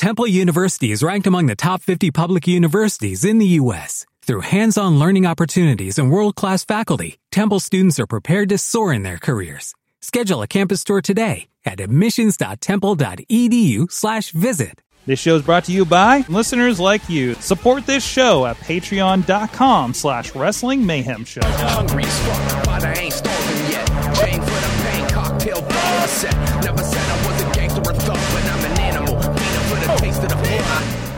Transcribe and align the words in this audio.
Temple 0.00 0.26
University 0.26 0.90
is 0.92 1.02
ranked 1.02 1.26
among 1.26 1.44
the 1.44 1.54
top 1.54 1.82
50 1.82 2.10
public 2.10 2.48
universities 2.48 3.22
in 3.22 3.36
the 3.36 3.44
U.S. 3.60 4.06
Through 4.22 4.40
hands-on 4.40 4.98
learning 4.98 5.26
opportunities 5.26 5.98
and 5.98 6.10
world-class 6.10 6.64
faculty, 6.64 7.18
Temple 7.30 7.60
students 7.60 8.00
are 8.00 8.06
prepared 8.06 8.48
to 8.48 8.56
soar 8.56 8.94
in 8.94 9.02
their 9.02 9.18
careers. 9.18 9.74
Schedule 10.00 10.40
a 10.40 10.46
campus 10.46 10.84
tour 10.84 11.02
today 11.02 11.48
at 11.66 11.80
admissions.temple.edu 11.80 13.92
slash 13.92 14.30
visit. 14.30 14.80
This 15.04 15.20
show 15.20 15.36
is 15.36 15.42
brought 15.42 15.64
to 15.64 15.72
you 15.72 15.84
by 15.84 16.24
listeners 16.30 16.80
like 16.80 17.06
you. 17.10 17.34
Support 17.34 17.84
this 17.84 18.02
show 18.02 18.46
at 18.46 18.56
patreon.com 18.56 19.92
slash 19.92 20.34
wrestling 20.34 20.86
mayhem 20.86 21.26
show. 21.26 21.42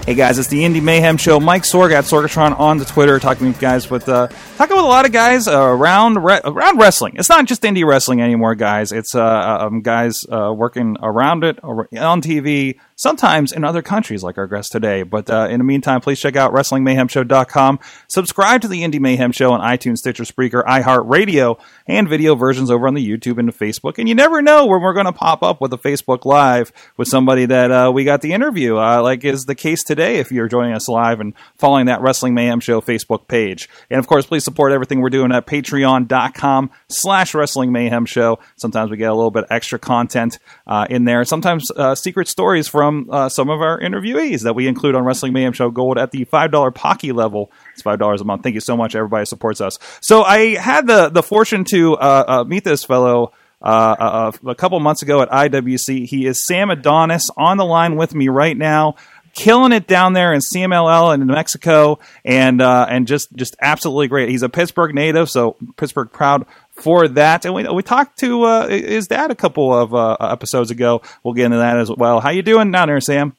Hey 0.05 0.17
guys, 0.17 0.37
it's 0.37 0.49
the 0.49 0.65
Indie 0.65 0.83
Mayhem 0.83 1.17
Show. 1.17 1.39
Mike 1.39 1.63
Sorg 1.63 1.93
at 1.93 2.03
Sorgatron 2.03 2.59
on 2.59 2.79
the 2.79 2.85
Twitter, 2.85 3.21
talking 3.21 3.47
with 3.47 3.61
guys 3.61 3.89
with 3.89 4.09
uh, 4.09 4.27
talking 4.57 4.75
with 4.75 4.85
a 4.85 4.89
lot 4.89 5.07
of 5.07 5.13
guys 5.13 5.47
uh, 5.47 5.61
around 5.63 6.17
re- 6.25 6.41
around 6.43 6.79
wrestling. 6.81 7.15
It's 7.17 7.29
not 7.29 7.47
just 7.47 7.63
indie 7.63 7.87
wrestling 7.87 8.21
anymore, 8.21 8.57
guys. 8.57 8.91
It's 8.91 9.15
uh, 9.15 9.23
um, 9.61 9.81
guys 9.81 10.27
uh, 10.29 10.53
working 10.53 10.97
around 11.01 11.45
it 11.45 11.63
on 11.63 12.21
TV, 12.21 12.81
sometimes 13.03 13.51
in 13.53 13.65
other 13.65 13.83
countries, 13.83 14.23
like 14.23 14.39
our 14.39 14.47
guest 14.47 14.71
today. 14.71 15.03
But 15.03 15.29
uh, 15.29 15.49
in 15.51 15.59
the 15.59 15.65
meantime, 15.65 16.01
please 16.01 16.21
check 16.21 16.37
out 16.37 16.53
WrestlingMayhemShow.com. 16.53 17.81
Subscribe 18.09 18.61
to 18.61 18.69
the 18.69 18.83
Indie 18.83 19.01
Mayhem 19.01 19.33
Show 19.33 19.51
on 19.53 19.61
iTunes, 19.61 19.99
Stitcher, 19.99 20.23
Spreaker, 20.23 20.65
iHeartRadio, 20.65 21.59
and 21.89 22.09
video 22.09 22.37
versions 22.37 22.71
over 22.71 22.87
on 22.87 22.95
the 22.95 23.07
YouTube 23.07 23.39
and 23.39 23.49
the 23.49 23.53
Facebook. 23.53 23.99
And 23.99 24.09
you 24.09 24.15
never 24.15 24.41
know 24.41 24.67
when 24.67 24.81
we're 24.81 24.95
going 24.95 25.07
to 25.07 25.13
pop 25.13 25.43
up 25.43 25.61
with 25.61 25.73
a 25.73 25.79
Facebook 25.79 26.25
Live 26.25 26.73
with 26.97 27.09
somebody 27.09 27.45
that 27.47 27.71
uh, 27.73 27.91
we 27.93 28.05
got 28.05 28.21
the 28.21 28.33
interview, 28.33 28.77
uh, 28.77 29.03
like 29.03 29.25
is 29.25 29.47
the 29.47 29.57
case 29.57 29.83
today 29.83 30.19
if 30.19 30.31
you're 30.31 30.49
joining 30.49 30.75
us 30.75 30.89
live 30.89 31.19
and 31.19 31.35
following 31.57 31.87
that 31.87 32.01
Wrestling 32.01 32.35
Mayhem 32.35 32.61
Show 32.61 32.81
Facebook 32.81 33.27
page. 33.27 33.69
And 33.91 33.99
of 33.99 34.07
course, 34.07 34.27
please 34.27 34.45
support 34.45 34.71
everything 34.71 35.01
we're 35.01 35.11
doing 35.11 35.33
at 35.33 35.47
patreon.com 35.47 36.71
slash 36.89 37.35
Wrestling 37.35 37.73
Mayhem 37.73 38.07
Show. 38.07 38.39
Sometimes 38.57 38.93
we 38.93 38.97
get 38.97 39.11
a 39.11 39.15
little 39.15 39.33
bit 39.33 39.47
extra 39.51 39.81
content 39.81 40.39
uh, 40.69 40.87
in 40.89 41.05
there. 41.05 41.25
Sometimes 41.25 41.69
uh, 41.73 41.97
secret 41.97 42.29
stories 42.29 42.69
from 42.69 42.92
uh, 43.11 43.29
some 43.29 43.51
of 43.51 43.61
our 43.61 43.81
interviewees 43.81 44.43
that 44.43 44.55
we 44.55 44.67
include 44.67 44.95
on 44.95 45.05
Wrestling 45.05 45.33
Mayhem 45.33 45.53
Show 45.53 45.71
Gold 45.71 45.99
at 45.99 46.11
the 46.11 46.25
$5 46.25 46.75
Pocky 46.75 47.13
level. 47.13 47.51
It's 47.73 47.83
$5 47.83 48.21
a 48.21 48.25
month. 48.25 48.43
Thank 48.43 48.55
you 48.55 48.61
so 48.61 48.77
much, 48.77 48.95
everybody 48.95 49.27
supports 49.27 49.61
us. 49.61 49.79
So 50.01 50.23
I 50.23 50.57
had 50.57 50.87
the, 50.87 51.09
the 51.09 51.23
fortune 51.23 51.65
to 51.71 51.95
uh, 51.95 52.25
uh, 52.27 52.45
meet 52.45 52.65
this 52.65 52.85
fellow 52.85 53.33
uh, 53.63 53.97
uh, 53.99 54.33
a 54.47 54.55
couple 54.55 54.79
months 54.81 55.03
ago 55.03 55.23
at 55.23 55.31
IWC. 55.31 56.07
He 56.07 56.27
is 56.27 56.45
Sam 56.45 56.71
Adonis 56.71 57.31
on 57.37 57.57
the 57.59 57.65
line 57.65 57.97
with 57.97 58.15
me 58.15 58.29
right 58.29 58.57
now, 58.57 58.97
killing 59.35 59.73
it 59.73 59.87
down 59.87 60.15
there 60.15 60.33
in 60.33 60.41
CMLL 60.41 61.15
and 61.15 61.23
in 61.23 61.29
Mexico, 61.29 62.01
and 62.25 62.61
uh, 62.61 62.87
and 62.89 63.07
just 63.07 63.33
just 63.35 63.55
absolutely 63.61 64.09
great. 64.09 64.29
He's 64.29 64.43
a 64.43 64.49
Pittsburgh 64.49 64.95
native, 64.95 65.31
so 65.31 65.57
Pittsburgh 65.77 66.11
proud 66.11 66.47
for 66.73 67.09
that. 67.09 67.45
And 67.45 67.55
we 67.55 67.69
we 67.69 67.83
talked 67.83 68.19
to 68.21 68.43
uh, 68.43 68.69
his 68.69 69.07
dad 69.07 69.31
a 69.31 69.35
couple 69.35 69.73
of 69.73 69.95
uh, 69.95 70.17
episodes 70.21 70.71
ago. 70.71 71.03
We'll 71.23 71.35
get 71.35 71.47
into 71.47 71.59
that 71.59 71.79
as 71.79 71.91
well. 71.91 72.21
How 72.21 72.31
you 72.31 72.43
doing 72.43 72.71
down 72.71 72.89
there, 72.89 73.01
Sam? 73.01 73.37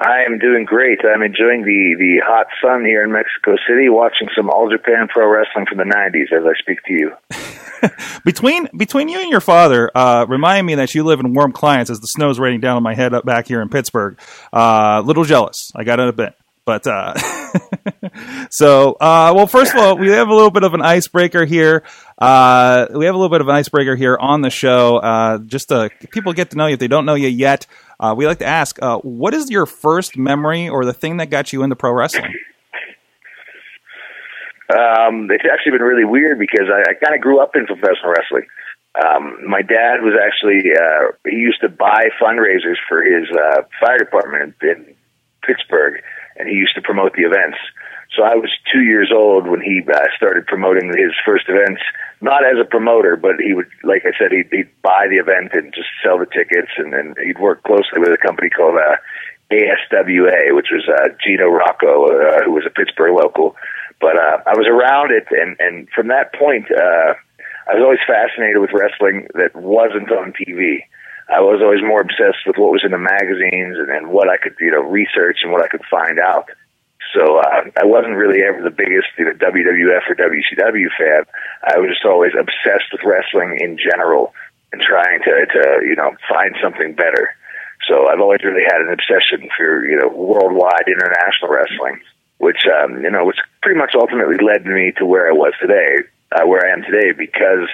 I 0.00 0.22
am 0.24 0.38
doing 0.38 0.64
great. 0.64 1.00
I'm 1.04 1.22
enjoying 1.22 1.62
the 1.62 1.94
the 1.98 2.22
hot 2.24 2.46
sun 2.62 2.86
here 2.86 3.04
in 3.04 3.12
Mexico 3.12 3.56
City, 3.68 3.90
watching 3.90 4.28
some 4.34 4.48
All 4.48 4.70
Japan 4.70 5.08
Pro 5.08 5.28
Wrestling 5.28 5.66
from 5.68 5.76
the 5.76 5.84
'90s 5.84 6.32
as 6.32 6.44
I 6.46 6.58
speak 6.58 6.78
to 6.84 6.92
you. 6.92 7.12
between 8.24 8.66
between 8.74 9.10
you 9.10 9.20
and 9.20 9.30
your 9.30 9.42
father, 9.42 9.90
uh, 9.94 10.24
remind 10.26 10.66
me 10.66 10.76
that 10.76 10.94
you 10.94 11.04
live 11.04 11.20
in 11.20 11.34
warm 11.34 11.52
climates 11.52 11.90
as 11.90 12.00
the 12.00 12.06
snow's 12.06 12.40
raining 12.40 12.60
down 12.60 12.78
on 12.78 12.82
my 12.82 12.94
head 12.94 13.12
up 13.12 13.26
back 13.26 13.46
here 13.46 13.60
in 13.60 13.68
Pittsburgh. 13.68 14.18
Uh, 14.54 15.02
little 15.04 15.24
jealous, 15.24 15.70
I 15.76 15.84
got 15.84 15.96
to 15.96 16.08
admit. 16.08 16.34
But 16.64 16.86
uh, 16.86 17.14
so, 18.50 18.92
uh, 18.92 19.32
well, 19.34 19.46
first 19.46 19.74
of 19.74 19.80
all, 19.80 19.96
we 19.96 20.08
have 20.08 20.28
a 20.28 20.34
little 20.34 20.50
bit 20.50 20.62
of 20.62 20.74
an 20.74 20.82
icebreaker 20.82 21.44
here. 21.44 21.82
Uh, 22.18 22.86
we 22.94 23.06
have 23.06 23.14
a 23.14 23.18
little 23.18 23.30
bit 23.30 23.40
of 23.40 23.48
an 23.48 23.54
icebreaker 23.54 23.96
here 23.96 24.16
on 24.20 24.42
the 24.42 24.50
show, 24.50 24.98
uh, 24.98 25.38
just 25.38 25.68
to 25.68 25.90
people 26.10 26.32
get 26.32 26.50
to 26.50 26.56
know 26.56 26.66
you 26.66 26.74
if 26.74 26.80
they 26.80 26.88
don't 26.88 27.06
know 27.06 27.14
you 27.14 27.28
yet. 27.28 27.66
Uh, 27.98 28.14
we 28.16 28.26
like 28.26 28.38
to 28.38 28.46
ask, 28.46 28.80
uh, 28.82 28.98
what 28.98 29.34
is 29.34 29.50
your 29.50 29.66
first 29.66 30.16
memory 30.16 30.68
or 30.68 30.84
the 30.84 30.92
thing 30.92 31.16
that 31.18 31.30
got 31.30 31.52
you 31.52 31.62
into 31.62 31.76
pro 31.76 31.92
wrestling? 31.92 32.32
Um, 34.70 35.28
it's 35.30 35.44
actually 35.50 35.72
been 35.72 35.82
really 35.82 36.04
weird 36.04 36.38
because 36.38 36.68
I, 36.70 36.90
I 36.90 36.94
kind 36.94 37.14
of 37.14 37.20
grew 37.20 37.40
up 37.40 37.56
in 37.56 37.66
professional 37.66 38.12
wrestling. 38.12 38.46
Um, 38.94 39.48
my 39.48 39.62
dad 39.62 40.02
was 40.02 40.14
actually 40.14 40.70
uh, 40.74 41.12
he 41.24 41.36
used 41.36 41.60
to 41.62 41.68
buy 41.68 42.08
fundraisers 42.20 42.76
for 42.88 43.02
his 43.02 43.28
uh, 43.30 43.62
fire 43.80 43.98
department 43.98 44.54
in 44.62 44.94
Pittsburgh, 45.42 46.02
and 46.40 46.48
he 46.48 46.56
used 46.56 46.74
to 46.74 46.82
promote 46.82 47.12
the 47.12 47.22
events. 47.22 47.58
So 48.16 48.24
I 48.24 48.34
was 48.34 48.50
two 48.72 48.82
years 48.82 49.12
old 49.14 49.46
when 49.46 49.60
he 49.60 49.82
uh, 49.86 50.08
started 50.16 50.46
promoting 50.46 50.88
his 50.88 51.14
first 51.24 51.46
events. 51.48 51.80
Not 52.20 52.44
as 52.44 52.58
a 52.60 52.64
promoter, 52.64 53.16
but 53.16 53.36
he 53.38 53.54
would, 53.54 53.68
like 53.84 54.02
I 54.04 54.16
said, 54.18 54.32
he'd, 54.32 54.50
he'd 54.50 54.70
buy 54.82 55.06
the 55.08 55.22
event 55.22 55.54
and 55.54 55.72
just 55.72 55.88
sell 56.02 56.18
the 56.18 56.26
tickets, 56.26 56.72
and 56.76 56.92
then 56.92 57.14
he'd 57.22 57.38
work 57.38 57.62
closely 57.62 58.00
with 58.00 58.10
a 58.10 58.18
company 58.18 58.50
called 58.50 58.76
uh, 58.76 58.96
ASWA, 59.52 60.54
which 60.54 60.68
was 60.72 60.88
uh, 60.88 61.08
Gino 61.22 61.46
Rocco, 61.46 62.06
uh, 62.06 62.44
who 62.44 62.52
was 62.52 62.64
a 62.66 62.70
Pittsburgh 62.70 63.14
local. 63.14 63.54
But 64.00 64.16
uh, 64.16 64.42
I 64.46 64.56
was 64.56 64.66
around 64.66 65.12
it, 65.12 65.28
and 65.30 65.56
and 65.60 65.88
from 65.94 66.08
that 66.08 66.34
point, 66.34 66.66
uh, 66.72 67.14
I 67.68 67.74
was 67.74 67.82
always 67.84 68.00
fascinated 68.06 68.58
with 68.58 68.70
wrestling 68.72 69.28
that 69.34 69.54
wasn't 69.54 70.10
on 70.10 70.32
TV. 70.32 70.82
I 71.30 71.40
was 71.40 71.62
always 71.62 71.82
more 71.82 72.00
obsessed 72.02 72.42
with 72.44 72.58
what 72.58 72.74
was 72.74 72.82
in 72.84 72.90
the 72.90 72.98
magazines 72.98 73.78
and, 73.78 73.88
and 73.88 74.10
what 74.10 74.28
I 74.28 74.36
could, 74.36 74.58
you 74.58 74.72
know, 74.72 74.82
research 74.82 75.38
and 75.42 75.52
what 75.52 75.62
I 75.62 75.68
could 75.68 75.86
find 75.86 76.18
out. 76.18 76.50
So 77.14 77.38
uh, 77.38 77.70
I 77.78 77.86
wasn't 77.86 78.18
really 78.18 78.42
ever 78.42 78.62
the 78.62 78.74
biggest 78.74 79.08
you 79.18 79.24
know, 79.26 79.34
WWF 79.38 80.10
or 80.10 80.14
WCW 80.14 80.90
fan. 80.98 81.22
I 81.62 81.78
was 81.78 81.90
just 81.90 82.04
always 82.04 82.32
obsessed 82.38 82.90
with 82.92 83.02
wrestling 83.06 83.58
in 83.60 83.78
general 83.78 84.34
and 84.72 84.82
trying 84.82 85.20
to, 85.22 85.46
to 85.46 85.62
you 85.82 85.96
know 85.96 86.14
find 86.28 86.54
something 86.62 86.94
better. 86.94 87.34
So 87.88 88.06
I've 88.06 88.20
always 88.20 88.44
really 88.44 88.62
had 88.62 88.82
an 88.82 88.92
obsession 88.92 89.48
for 89.56 89.86
you 89.86 89.98
know 89.98 90.08
worldwide 90.08 90.86
international 90.86 91.50
wrestling, 91.50 92.00
which 92.38 92.62
um, 92.66 93.02
you 93.02 93.10
know 93.10 93.24
which 93.24 93.38
pretty 93.62 93.78
much 93.78 93.94
ultimately 93.94 94.38
led 94.38 94.66
me 94.66 94.92
to 94.98 95.06
where 95.06 95.28
I 95.28 95.32
was 95.32 95.54
today, 95.60 96.06
uh, 96.32 96.46
where 96.46 96.66
I 96.66 96.72
am 96.72 96.82
today, 96.82 97.10
because 97.10 97.66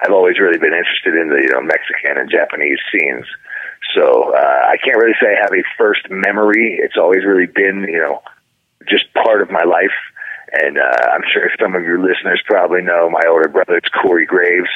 I've 0.00 0.12
always 0.12 0.38
really 0.38 0.58
been 0.58 0.74
interested 0.74 1.14
in 1.14 1.28
the 1.28 1.40
you 1.42 1.52
know 1.52 1.62
Mexican 1.62 2.18
and 2.18 2.30
Japanese 2.30 2.78
scenes. 2.90 3.26
So 3.94 4.34
uh, 4.34 4.60
I 4.70 4.76
can't 4.78 4.96
really 4.96 5.18
say 5.20 5.34
I 5.34 5.42
have 5.42 5.52
a 5.52 5.64
first 5.76 6.08
memory. 6.10 6.78
It's 6.80 6.96
always 6.96 7.24
really 7.24 7.46
been 7.46 7.86
you 7.88 7.98
know 7.98 8.22
just 8.88 9.12
part 9.14 9.42
of 9.42 9.50
my 9.50 9.64
life. 9.64 9.94
And 10.52 10.76
uh, 10.76 11.06
I'm 11.14 11.24
sure 11.32 11.48
some 11.58 11.74
of 11.74 11.82
your 11.82 11.98
listeners 11.98 12.42
probably 12.44 12.82
know 12.82 13.08
my 13.08 13.22
older 13.28 13.48
brother 13.48 13.78
is 13.78 13.88
Corey 14.02 14.26
Graves. 14.26 14.68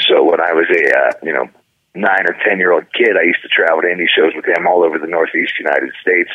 So 0.00 0.22
when 0.24 0.40
I 0.40 0.52
was 0.52 0.66
a 0.68 0.82
uh, 0.98 1.12
you 1.22 1.32
know 1.32 1.48
nine 1.94 2.26
or 2.26 2.36
ten 2.44 2.58
year 2.58 2.72
old 2.72 2.90
kid, 2.92 3.16
I 3.16 3.24
used 3.24 3.42
to 3.42 3.48
travel 3.48 3.82
to 3.82 3.88
indie 3.88 4.10
shows 4.10 4.34
with 4.34 4.44
him 4.44 4.66
all 4.66 4.82
over 4.84 4.98
the 4.98 5.06
Northeast 5.06 5.54
United 5.58 5.92
States, 6.00 6.30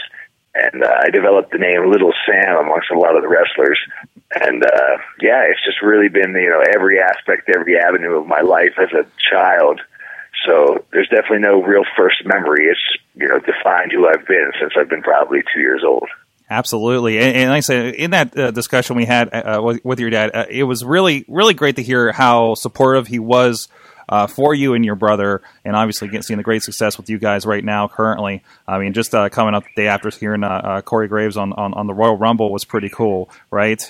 and 0.56 0.84
uh, 0.84 1.01
I 1.03 1.09
developed 1.09 1.51
the 1.51 1.59
name 1.59 1.91
Little 1.91 2.13
Sam 2.25 2.57
amongst 2.57 2.89
a 2.89 2.97
lot 2.97 3.16
of 3.16 3.22
the 3.22 3.29
wrestlers. 3.29 3.79
And 4.34 4.63
uh, 4.63 4.97
yeah, 5.22 5.44
it's 5.50 5.63
just 5.66 5.81
really 5.81 6.09
been 6.09 6.31
you 6.34 6.50
know 6.50 6.63
every 6.75 7.00
aspect, 7.00 7.50
every 7.50 7.79
avenue 7.79 8.17
of 8.19 8.28
my 8.28 8.41
life 8.41 8.73
as 8.78 8.90
a 8.94 9.06
child. 9.31 9.81
So 10.45 10.85
there's 10.91 11.09
definitely 11.09 11.40
no 11.40 11.63
real 11.63 11.84
first 11.97 12.25
memory. 12.25 12.68
It's 12.68 12.79
you 13.16 13.28
know 13.28 13.39
defined 13.39 13.91
who 13.91 14.07
I've 14.07 14.28
been 14.28 14.51
since 14.59 14.73
I've 14.78 14.89
been 14.89 15.01
probably 15.01 15.39
two 15.53 15.59
years 15.59 15.84
old. 15.85 16.07
Absolutely, 16.51 17.19
and, 17.19 17.35
and, 17.35 17.50
like 17.50 17.57
I 17.57 17.59
said, 17.59 17.94
in 17.94 18.12
that 18.12 18.35
uh, 18.35 18.50
discussion 18.50 18.95
we 18.95 19.06
had 19.06 19.29
uh, 19.31 19.62
with, 19.63 19.85
with, 19.85 20.00
your 20.00 20.09
dad, 20.09 20.31
uh, 20.34 20.45
it 20.50 20.63
was 20.63 20.84
really, 20.84 21.23
really 21.28 21.53
great 21.53 21.75
to 21.75 21.84
hear 21.84 22.12
how 22.12 22.56
supportive 22.56 23.06
he 23.06 23.19
was 23.19 23.68
uh, 24.09 24.28
for 24.28 24.53
you 24.53 24.74
and 24.74 24.84
your 24.84 24.96
brother, 24.96 25.42
and 25.64 25.75
obviously 25.75 26.09
seeing 26.22 26.38
the 26.38 26.44
great 26.44 26.64
success 26.64 26.97
with 26.97 27.09
you 27.09 27.18
guys 27.18 27.46
right 27.46 27.64
now. 27.64 27.88
Currently, 27.88 28.44
I 28.68 28.80
mean, 28.80 28.94
just 28.94 29.16
uh, 29.16 29.30
coming 29.30 29.56
up 29.56 29.64
the 29.64 29.83
day 29.83 29.88
after 29.88 30.10
hearing 30.10 30.44
uh, 30.44 30.81
Corey 30.83 31.07
Graves 31.07 31.38
on, 31.38 31.54
on, 31.54 31.74
on 31.74 31.88
the 31.88 31.94
Royal 31.94 32.18
Rumble 32.18 32.51
was 32.51 32.66
pretty 32.66 32.89
cool, 32.89 33.30
right? 33.51 33.81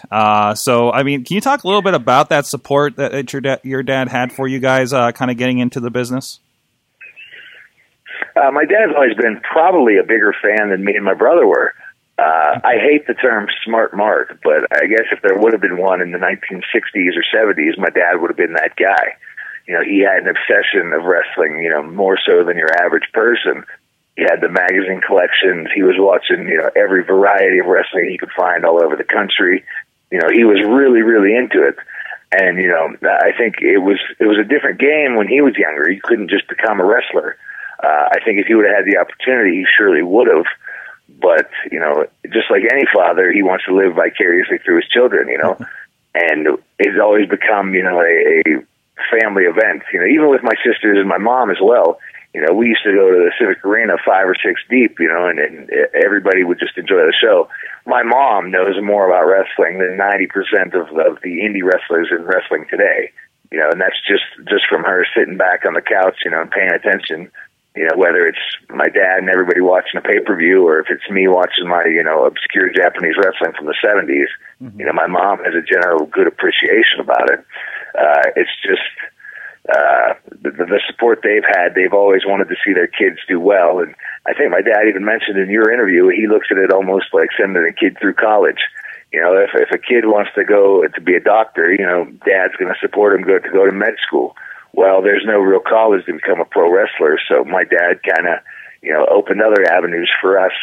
so, 0.55 0.91
I 0.91 1.03
mean, 1.03 1.23
can 1.23 1.35
you 1.35 1.41
talk 1.41 1.63
a 1.63 1.67
little 1.67 1.81
bit 1.81 1.93
about 1.93 2.29
that 2.29 2.45
support 2.45 2.97
that 2.97 3.31
your 3.33 3.41
da- 3.41 3.61
your 3.63 3.81
dad 3.81 4.09
had 4.09 4.31
for 4.31 4.47
you 4.47 4.59
guys, 4.59 4.91
kind 4.91 5.31
of 5.31 5.37
getting 5.37 5.59
into 5.59 5.79
the 5.79 5.89
business? 5.89 6.39
my 8.35 8.63
dad's 8.63 8.93
always 8.95 9.15
been 9.15 9.41
probably 9.41 9.97
a 9.97 10.03
bigger 10.03 10.33
fan 10.41 10.69
than 10.69 10.83
me 10.83 10.95
and 10.95 11.03
my 11.03 11.13
brother 11.13 11.45
were. 11.45 11.73
Uh, 12.19 12.59
I 12.65 12.75
hate 12.83 13.07
the 13.07 13.13
term 13.13 13.47
smart 13.63 13.95
mark, 13.95 14.39
but 14.43 14.67
I 14.75 14.87
guess 14.87 15.07
if 15.11 15.21
there 15.21 15.37
would 15.37 15.53
have 15.53 15.61
been 15.61 15.77
one 15.77 16.01
in 16.01 16.11
the 16.11 16.17
1960s 16.17 17.15
or 17.15 17.23
70s, 17.33 17.77
my 17.77 17.89
dad 17.89 18.19
would 18.19 18.29
have 18.29 18.37
been 18.37 18.53
that 18.53 18.75
guy. 18.75 19.15
You 19.69 19.75
know, 19.75 19.83
he 19.85 19.99
had 19.99 20.23
an 20.23 20.33
obsession 20.33 20.93
of 20.93 21.05
wrestling, 21.05 21.61
you 21.61 21.69
know, 21.69 21.83
more 21.83 22.17
so 22.17 22.43
than 22.43 22.57
your 22.57 22.73
average 22.81 23.05
person. 23.13 23.63
He 24.17 24.23
had 24.23 24.41
the 24.41 24.49
magazine 24.49 24.99
collections. 25.05 25.67
He 25.75 25.83
was 25.83 25.93
watching, 25.95 26.49
you 26.49 26.57
know, 26.57 26.71
every 26.75 27.03
variety 27.03 27.59
of 27.59 27.67
wrestling 27.67 28.09
he 28.09 28.17
could 28.17 28.31
find 28.35 28.65
all 28.65 28.83
over 28.83 28.95
the 28.95 29.03
country. 29.03 29.63
You 30.09 30.21
know, 30.21 30.29
he 30.33 30.43
was 30.43 30.57
really, 30.65 31.03
really 31.03 31.35
into 31.35 31.61
it. 31.67 31.75
And, 32.31 32.57
you 32.57 32.67
know, 32.67 32.97
I 33.07 33.29
think 33.37 33.61
it 33.61 33.77
was, 33.77 33.99
it 34.17 34.25
was 34.25 34.39
a 34.39 34.43
different 34.43 34.79
game 34.79 35.15
when 35.15 35.27
he 35.27 35.39
was 35.39 35.53
younger. 35.55 35.87
You 35.87 36.01
couldn't 36.01 36.31
just 36.31 36.47
become 36.47 36.79
a 36.79 36.85
wrestler. 36.85 37.37
Uh, 37.77 38.09
I 38.09 38.17
think 38.25 38.39
if 38.39 38.47
he 38.47 38.55
would 38.55 38.65
have 38.65 38.77
had 38.77 38.85
the 38.85 38.97
opportunity, 38.97 39.57
he 39.57 39.65
surely 39.77 40.01
would 40.01 40.29
have. 40.29 40.45
But 41.21 41.49
you 41.71 41.79
know, 41.79 42.07
just 42.33 42.49
like 42.49 42.63
any 42.71 42.85
father, 42.91 43.31
he 43.31 43.43
wants 43.43 43.65
to 43.65 43.75
live 43.75 43.93
vicariously 43.93 44.57
through 44.57 44.77
his 44.77 44.89
children. 44.89 45.27
You 45.27 45.37
know, 45.37 45.57
and 46.15 46.59
it's 46.77 46.99
always 46.99 47.29
become 47.29 47.73
you 47.73 47.83
know 47.83 48.01
a, 48.01 48.43
a 48.45 48.65
family 49.11 49.43
event. 49.43 49.83
You 49.93 49.99
know, 49.99 50.07
even 50.07 50.29
with 50.29 50.43
my 50.43 50.55
sisters 50.63 50.97
and 50.99 51.07
my 51.07 51.17
mom 51.17 51.49
as 51.49 51.61
well. 51.61 51.99
You 52.33 52.45
know, 52.45 52.53
we 52.53 52.67
used 52.67 52.83
to 52.83 52.93
go 52.93 53.09
to 53.09 53.25
the 53.25 53.33
Civic 53.41 53.65
Arena 53.65 53.97
five 54.05 54.29
or 54.29 54.35
six 54.35 54.61
deep. 54.69 54.99
You 54.99 55.07
know, 55.07 55.27
and, 55.27 55.39
and 55.39 55.69
everybody 55.95 56.43
would 56.43 56.59
just 56.59 56.77
enjoy 56.77 57.01
the 57.01 57.13
show. 57.13 57.49
My 57.87 58.03
mom 58.03 58.51
knows 58.51 58.77
more 58.83 59.09
about 59.09 59.25
wrestling 59.25 59.79
than 59.79 59.97
ninety 59.97 60.27
percent 60.27 60.75
of, 60.75 60.87
of 60.93 61.17
the 61.23 61.41
indie 61.41 61.65
wrestlers 61.65 62.09
in 62.11 62.23
wrestling 62.25 62.65
today. 62.69 63.11
You 63.51 63.57
know, 63.57 63.69
and 63.71 63.81
that's 63.81 63.97
just 64.07 64.29
just 64.47 64.67
from 64.69 64.83
her 64.83 65.07
sitting 65.17 65.37
back 65.37 65.65
on 65.65 65.73
the 65.73 65.81
couch, 65.81 66.21
you 66.23 66.29
know, 66.29 66.41
and 66.41 66.51
paying 66.51 66.71
attention 66.71 67.31
you 67.75 67.83
know, 67.83 67.95
whether 67.95 68.25
it's 68.25 68.41
my 68.69 68.87
dad 68.87 69.19
and 69.19 69.29
everybody 69.29 69.61
watching 69.61 69.97
a 69.97 70.01
pay 70.01 70.19
per 70.19 70.35
view 70.35 70.67
or 70.67 70.79
if 70.79 70.87
it's 70.89 71.07
me 71.09 71.27
watching 71.27 71.67
my, 71.67 71.85
you 71.85 72.03
know, 72.03 72.25
obscure 72.25 72.73
Japanese 72.73 73.15
wrestling 73.17 73.53
from 73.55 73.67
the 73.67 73.77
70s, 73.83 74.29
mm-hmm. 74.61 74.79
you 74.79 74.85
know, 74.85 74.93
my 74.93 75.07
mom 75.07 75.39
has 75.45 75.53
a 75.53 75.61
general 75.61 76.05
good 76.07 76.27
appreciation 76.27 76.99
about 76.99 77.29
it. 77.29 77.39
Uh, 77.93 78.29
it's 78.35 78.51
just, 78.65 78.89
uh, 79.69 80.13
the, 80.41 80.49
the 80.49 80.81
support 80.87 81.19
they've 81.21 81.45
had, 81.45 81.75
they've 81.75 81.93
always 81.93 82.25
wanted 82.25 82.49
to 82.49 82.55
see 82.65 82.73
their 82.73 82.87
kids 82.87 83.17
do 83.27 83.39
well. 83.39 83.79
And 83.79 83.93
I 84.25 84.33
think 84.33 84.49
my 84.49 84.61
dad 84.61 84.89
even 84.89 85.05
mentioned 85.05 85.37
in 85.37 85.49
your 85.49 85.71
interview, 85.71 86.09
he 86.09 86.27
looks 86.27 86.47
at 86.49 86.57
it 86.57 86.71
almost 86.71 87.13
like 87.13 87.29
sending 87.37 87.63
a 87.63 87.73
kid 87.73 87.97
through 88.01 88.15
college. 88.15 88.59
You 89.13 89.21
know, 89.21 89.37
if, 89.37 89.51
if 89.53 89.69
a 89.71 89.77
kid 89.77 90.05
wants 90.05 90.31
to 90.35 90.43
go 90.43 90.87
to 90.87 91.01
be 91.01 91.13
a 91.13 91.19
doctor, 91.19 91.71
you 91.71 91.85
know, 91.85 92.05
dad's 92.25 92.55
going 92.57 92.73
to 92.73 92.79
support 92.81 93.13
him 93.13 93.25
go 93.25 93.37
to 93.37 93.49
go 93.49 93.65
to 93.65 93.71
med 93.71 93.95
school 94.05 94.35
well, 94.73 95.01
there's 95.01 95.25
no 95.25 95.39
real 95.39 95.59
college 95.59 96.05
to 96.05 96.13
become 96.13 96.39
a 96.39 96.45
pro 96.45 96.71
wrestler. 96.71 97.19
So 97.27 97.43
my 97.43 97.63
dad 97.63 98.01
kind 98.03 98.27
of, 98.27 98.39
you 98.81 98.93
know, 98.93 99.05
opened 99.09 99.41
other 99.41 99.65
avenues 99.65 100.09
for 100.21 100.39
us 100.39 100.53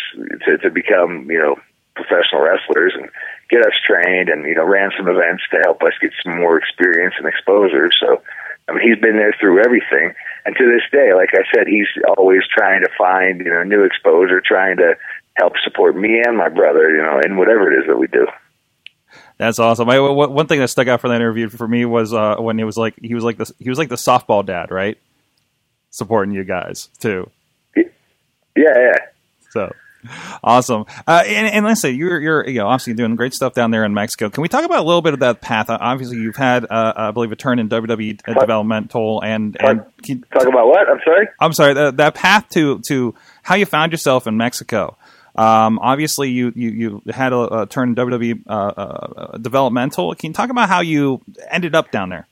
to, 0.46 0.58
to 0.58 0.70
become, 0.70 1.30
you 1.30 1.38
know, 1.38 1.56
professional 1.94 2.42
wrestlers 2.42 2.92
and 2.94 3.08
get 3.50 3.60
us 3.60 3.72
trained 3.86 4.28
and, 4.28 4.44
you 4.44 4.54
know, 4.54 4.64
ran 4.64 4.90
some 4.96 5.08
events 5.08 5.42
to 5.50 5.58
help 5.64 5.82
us 5.82 5.92
get 6.00 6.12
some 6.22 6.38
more 6.38 6.58
experience 6.58 7.14
and 7.18 7.26
exposure. 7.26 7.90
So, 7.98 8.22
I 8.68 8.72
mean, 8.72 8.82
he's 8.82 9.00
been 9.00 9.16
there 9.16 9.34
through 9.40 9.64
everything. 9.64 10.14
And 10.44 10.54
to 10.56 10.64
this 10.64 10.84
day, 10.92 11.14
like 11.14 11.30
I 11.32 11.44
said, 11.54 11.66
he's 11.66 11.88
always 12.16 12.42
trying 12.50 12.82
to 12.82 12.90
find, 12.96 13.40
you 13.40 13.52
know, 13.52 13.62
new 13.62 13.84
exposure, 13.84 14.40
trying 14.40 14.76
to 14.78 14.94
help 15.36 15.54
support 15.64 15.96
me 15.96 16.20
and 16.24 16.36
my 16.36 16.48
brother, 16.48 16.90
you 16.90 17.02
know, 17.02 17.20
in 17.24 17.36
whatever 17.36 17.72
it 17.72 17.80
is 17.80 17.86
that 17.88 17.98
we 17.98 18.06
do. 18.06 18.26
That's 19.38 19.58
awesome. 19.58 19.88
I, 19.90 20.00
one 20.00 20.46
thing 20.46 20.60
that 20.60 20.68
stuck 20.68 20.88
out 20.88 21.00
for 21.00 21.08
that 21.08 21.16
interview 21.16 21.48
for 21.50 21.68
me 21.68 21.84
was 21.84 22.14
uh, 22.14 22.36
when 22.36 22.56
he 22.56 22.64
was 22.64 22.76
like 22.78 22.94
he 23.02 23.14
was 23.14 23.22
like 23.22 23.36
the 23.36 23.50
he 23.58 23.68
was 23.68 23.78
like 23.78 23.90
the 23.90 23.96
softball 23.96 24.44
dad, 24.44 24.70
right? 24.70 24.98
Supporting 25.90 26.34
you 26.34 26.44
guys 26.44 26.88
too. 27.00 27.30
Yeah, 27.76 27.82
yeah. 28.56 28.96
So 29.50 29.72
awesome. 30.42 30.86
Uh, 31.06 31.22
and, 31.26 31.46
and 31.46 31.66
listen, 31.66 31.94
you're 31.94 32.20
you're 32.20 32.48
you 32.48 32.58
know 32.58 32.68
obviously 32.68 32.94
doing 32.94 33.16
great 33.16 33.34
stuff 33.34 33.54
down 33.54 33.70
there 33.70 33.84
in 33.84 33.94
Mexico. 33.94 34.30
Can 34.30 34.42
we 34.42 34.48
talk 34.48 34.64
about 34.64 34.78
a 34.78 34.86
little 34.86 35.02
bit 35.02 35.14
of 35.14 35.20
that 35.20 35.40
path? 35.40 35.68
Uh, 35.70 35.78
obviously, 35.80 36.18
you've 36.18 36.36
had 36.36 36.64
uh, 36.64 36.92
I 36.96 37.10
believe 37.10 37.32
a 37.32 37.36
turn 37.36 37.58
in 37.58 37.68
WWE 37.68 38.22
talk, 38.22 38.40
developmental 38.40 39.22
and 39.22 39.56
and 39.60 39.84
talk, 40.06 40.30
talk 40.32 40.48
about 40.48 40.68
what? 40.68 40.88
I'm 40.88 41.00
sorry. 41.04 41.28
I'm 41.40 41.52
sorry. 41.52 41.74
That, 41.74 41.96
that 41.98 42.14
path 42.14 42.48
to 42.50 42.80
to 42.88 43.14
how 43.42 43.54
you 43.54 43.66
found 43.66 43.92
yourself 43.92 44.26
in 44.26 44.36
Mexico. 44.36 44.96
Um, 45.36 45.78
obviously, 45.80 46.30
you, 46.30 46.52
you, 46.56 46.70
you 46.70 47.02
had 47.12 47.32
a, 47.32 47.62
a 47.62 47.66
turn 47.66 47.94
WWE 47.94 48.42
uh, 48.48 48.52
uh, 48.52 49.38
developmental. 49.38 50.14
Can 50.14 50.30
you 50.30 50.34
talk 50.34 50.48
about 50.48 50.68
how 50.68 50.80
you 50.80 51.20
ended 51.50 51.74
up 51.74 51.90
down 51.90 52.08
there? 52.08 52.26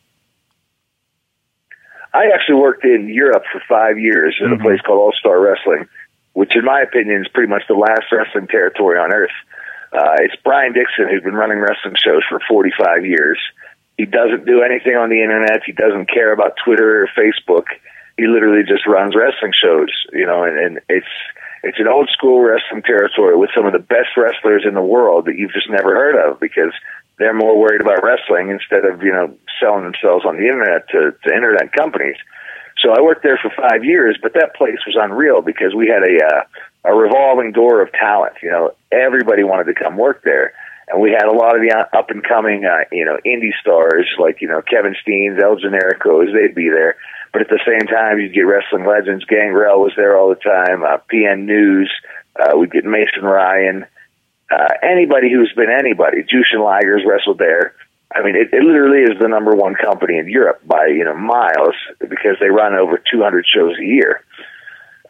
I 2.15 2.31
actually 2.33 2.61
worked 2.61 2.85
in 2.85 3.09
Europe 3.09 3.43
for 3.53 3.61
five 3.69 3.99
years 3.99 4.37
in 4.41 4.47
mm-hmm. 4.47 4.61
a 4.61 4.65
place 4.65 4.81
called 4.81 5.01
All 5.01 5.13
Star 5.19 5.39
Wrestling, 5.39 5.87
which, 6.33 6.57
in 6.57 6.65
my 6.65 6.81
opinion, 6.81 7.23
is 7.23 7.29
pretty 7.29 7.51
much 7.51 7.63
the 7.69 7.75
last 7.75 8.07
wrestling 8.11 8.47
territory 8.47 8.99
on 8.99 9.13
earth. 9.13 9.35
Uh, 9.93 10.25
it's 10.25 10.35
Brian 10.43 10.73
Dixon 10.73 11.07
who's 11.11 11.23
been 11.23 11.35
running 11.35 11.59
wrestling 11.59 11.95
shows 12.03 12.23
for 12.29 12.41
45 12.49 13.05
years. 13.05 13.39
He 13.99 14.07
doesn't 14.07 14.47
do 14.47 14.63
anything 14.63 14.97
on 14.97 15.11
the 15.11 15.23
internet. 15.23 15.63
He 15.67 15.73
doesn't 15.73 16.07
care 16.07 16.33
about 16.33 16.55
Twitter 16.65 17.05
or 17.05 17.09
Facebook. 17.15 17.67
He 18.17 18.27
literally 18.27 18.63
just 18.63 18.87
runs 18.87 19.15
wrestling 19.15 19.53
shows, 19.53 19.91
you 20.13 20.27
know, 20.27 20.43
and, 20.45 20.59
and 20.59 20.81
it's 20.89 21.15
it's 21.65 21.81
an 21.81 21.89
old 21.89 22.11
school 22.13 22.41
wrestling 22.41 22.83
territory 22.83 23.37
with 23.37 23.51
some 23.57 23.67
of 23.67 23.73
the 23.73 23.79
best 23.79 24.17
wrestlers 24.17 24.65
in 24.69 24.75
the 24.75 24.83
world 24.83 25.25
that 25.25 25.37
you've 25.37 25.53
just 25.53 25.71
never 25.71 25.95
heard 25.95 26.17
of 26.17 26.39
because 26.39 26.73
they're 27.19 27.35
more 27.35 27.59
worried 27.59 27.81
about 27.81 28.05
wrestling 28.05 28.51
instead 28.51 28.85
of 28.85 29.03
you 29.03 29.13
know 29.13 29.35
selling 29.61 29.85
themselves 29.85 30.25
on 30.25 30.37
the 30.37 30.45
internet 30.45 30.89
to, 30.91 31.15
to 31.25 31.35
internet 31.35 31.73
companies. 31.73 32.17
So 32.83 32.93
I 32.93 33.01
worked 33.01 33.23
there 33.23 33.39
for 33.41 33.51
five 33.57 33.85
years, 33.85 34.19
but 34.21 34.35
that 34.35 34.55
place 34.55 34.79
was 34.87 34.97
unreal 35.01 35.41
because 35.41 35.75
we 35.75 35.89
had 35.89 36.03
a 36.03 36.15
uh, 36.21 36.93
a 36.93 36.95
revolving 36.95 37.53
door 37.53 37.81
of 37.81 37.93
talent. 37.93 38.35
You 38.43 38.51
know, 38.51 38.73
everybody 38.93 39.43
wanted 39.43 39.73
to 39.73 39.75
come 39.75 39.97
work 39.97 40.23
there, 40.23 40.53
and 40.89 41.01
we 41.01 41.13
had 41.13 41.25
a 41.25 41.33
lot 41.33 41.57
of 41.57 41.63
the 41.63 41.73
up 41.97 42.11
and 42.11 42.23
coming 42.23 42.65
uh, 42.65 42.85
you 42.93 43.05
know 43.05 43.17
indie 43.25 43.57
stars 43.61 44.07
like 44.19 44.43
you 44.43 44.49
know 44.49 44.61
Kevin 44.61 44.95
Steens, 45.01 45.43
El 45.43 45.57
Generico's. 45.57 46.29
They'd 46.35 46.55
be 46.55 46.69
there, 46.69 46.97
but 47.35 47.43
at 47.43 47.49
the 47.49 47.59
same 47.67 47.89
time, 47.89 48.21
you'd 48.21 48.33
get 48.33 48.47
wrestling 48.47 48.87
legends. 48.87 49.25
Gangrel 49.25 49.81
was 49.81 49.93
there 49.97 50.17
all 50.17 50.29
the 50.29 50.37
time. 50.37 50.85
Uh, 50.85 50.99
PN 51.13 51.47
News. 51.47 51.91
Uh, 52.39 52.57
we'd 52.57 52.71
get 52.71 52.85
Mason 52.85 53.25
Ryan. 53.25 53.85
Uh, 54.49 54.69
anybody 54.85 55.33
who's 55.33 55.53
been 55.57 55.69
anybody. 55.69 56.23
Jushin 56.23 56.63
Liger's 56.65 57.03
wrestled 57.05 57.39
there. 57.39 57.75
I 58.15 58.23
mean, 58.23 58.37
it, 58.37 58.55
it 58.55 58.63
literally 58.63 59.03
is 59.03 59.19
the 59.21 59.27
number 59.27 59.51
one 59.51 59.75
company 59.75 60.17
in 60.17 60.29
Europe 60.29 60.63
by 60.65 60.87
you 60.87 61.05
know 61.05 61.17
miles 61.17 61.75
because 61.99 62.39
they 62.39 62.51
run 62.51 62.75
over 62.75 63.03
200 63.11 63.45
shows 63.53 63.75
a 63.81 63.85
year. 63.85 64.23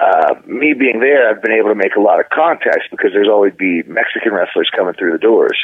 Uh, 0.00 0.36
me 0.46 0.72
being 0.72 1.00
there, 1.00 1.28
I've 1.28 1.42
been 1.42 1.52
able 1.52 1.68
to 1.68 1.74
make 1.74 1.94
a 1.94 2.00
lot 2.00 2.20
of 2.20 2.30
contacts 2.30 2.86
because 2.90 3.12
there's 3.12 3.28
always 3.28 3.52
be 3.52 3.82
Mexican 3.82 4.32
wrestlers 4.32 4.70
coming 4.74 4.94
through 4.94 5.12
the 5.12 5.18
doors. 5.18 5.58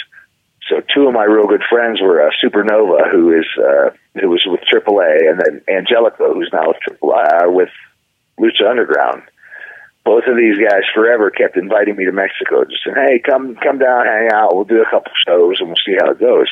So 0.71 0.81
two 0.95 1.09
of 1.09 1.15
my 1.15 1.25
real 1.25 1.49
good 1.49 1.65
friends 1.69 2.01
were 2.01 2.23
uh, 2.23 2.31
Supernova, 2.39 3.11
who 3.11 3.37
is 3.37 3.47
uh, 3.59 3.91
who 4.21 4.31
was 4.31 4.47
with 4.47 4.61
AAA, 4.73 5.29
and 5.29 5.41
then 5.41 5.61
Angelico, 5.69 6.33
who's 6.33 6.51
now 6.53 6.69
with 6.69 7.01
AAA 7.03 7.49
uh, 7.49 7.51
with 7.51 7.71
Lucha 8.39 8.71
Underground. 8.71 9.23
Both 10.05 10.25
of 10.29 10.37
these 10.37 10.57
guys 10.57 10.83
forever 10.95 11.31
kept 11.31 11.57
inviting 11.57 11.97
me 11.97 12.05
to 12.05 12.13
Mexico, 12.13 12.65
just 12.65 12.85
saying, 12.85 12.97
"Hey, 12.97 13.19
come 13.19 13.57
come 13.57 13.79
down, 13.79 14.07
hang 14.07 14.31
out. 14.33 14.55
We'll 14.55 14.65
do 14.65 14.81
a 14.81 14.89
couple 14.89 15.11
shows, 15.27 15.59
and 15.59 15.69
we'll 15.69 15.85
see 15.85 15.99
how 15.99 16.13
it 16.13 16.21
goes." 16.21 16.49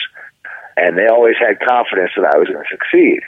And 0.76 0.99
they 0.99 1.06
always 1.06 1.37
had 1.38 1.61
confidence 1.61 2.11
that 2.17 2.26
I 2.26 2.38
was 2.38 2.49
going 2.49 2.62
to 2.62 2.70
succeed. 2.70 3.20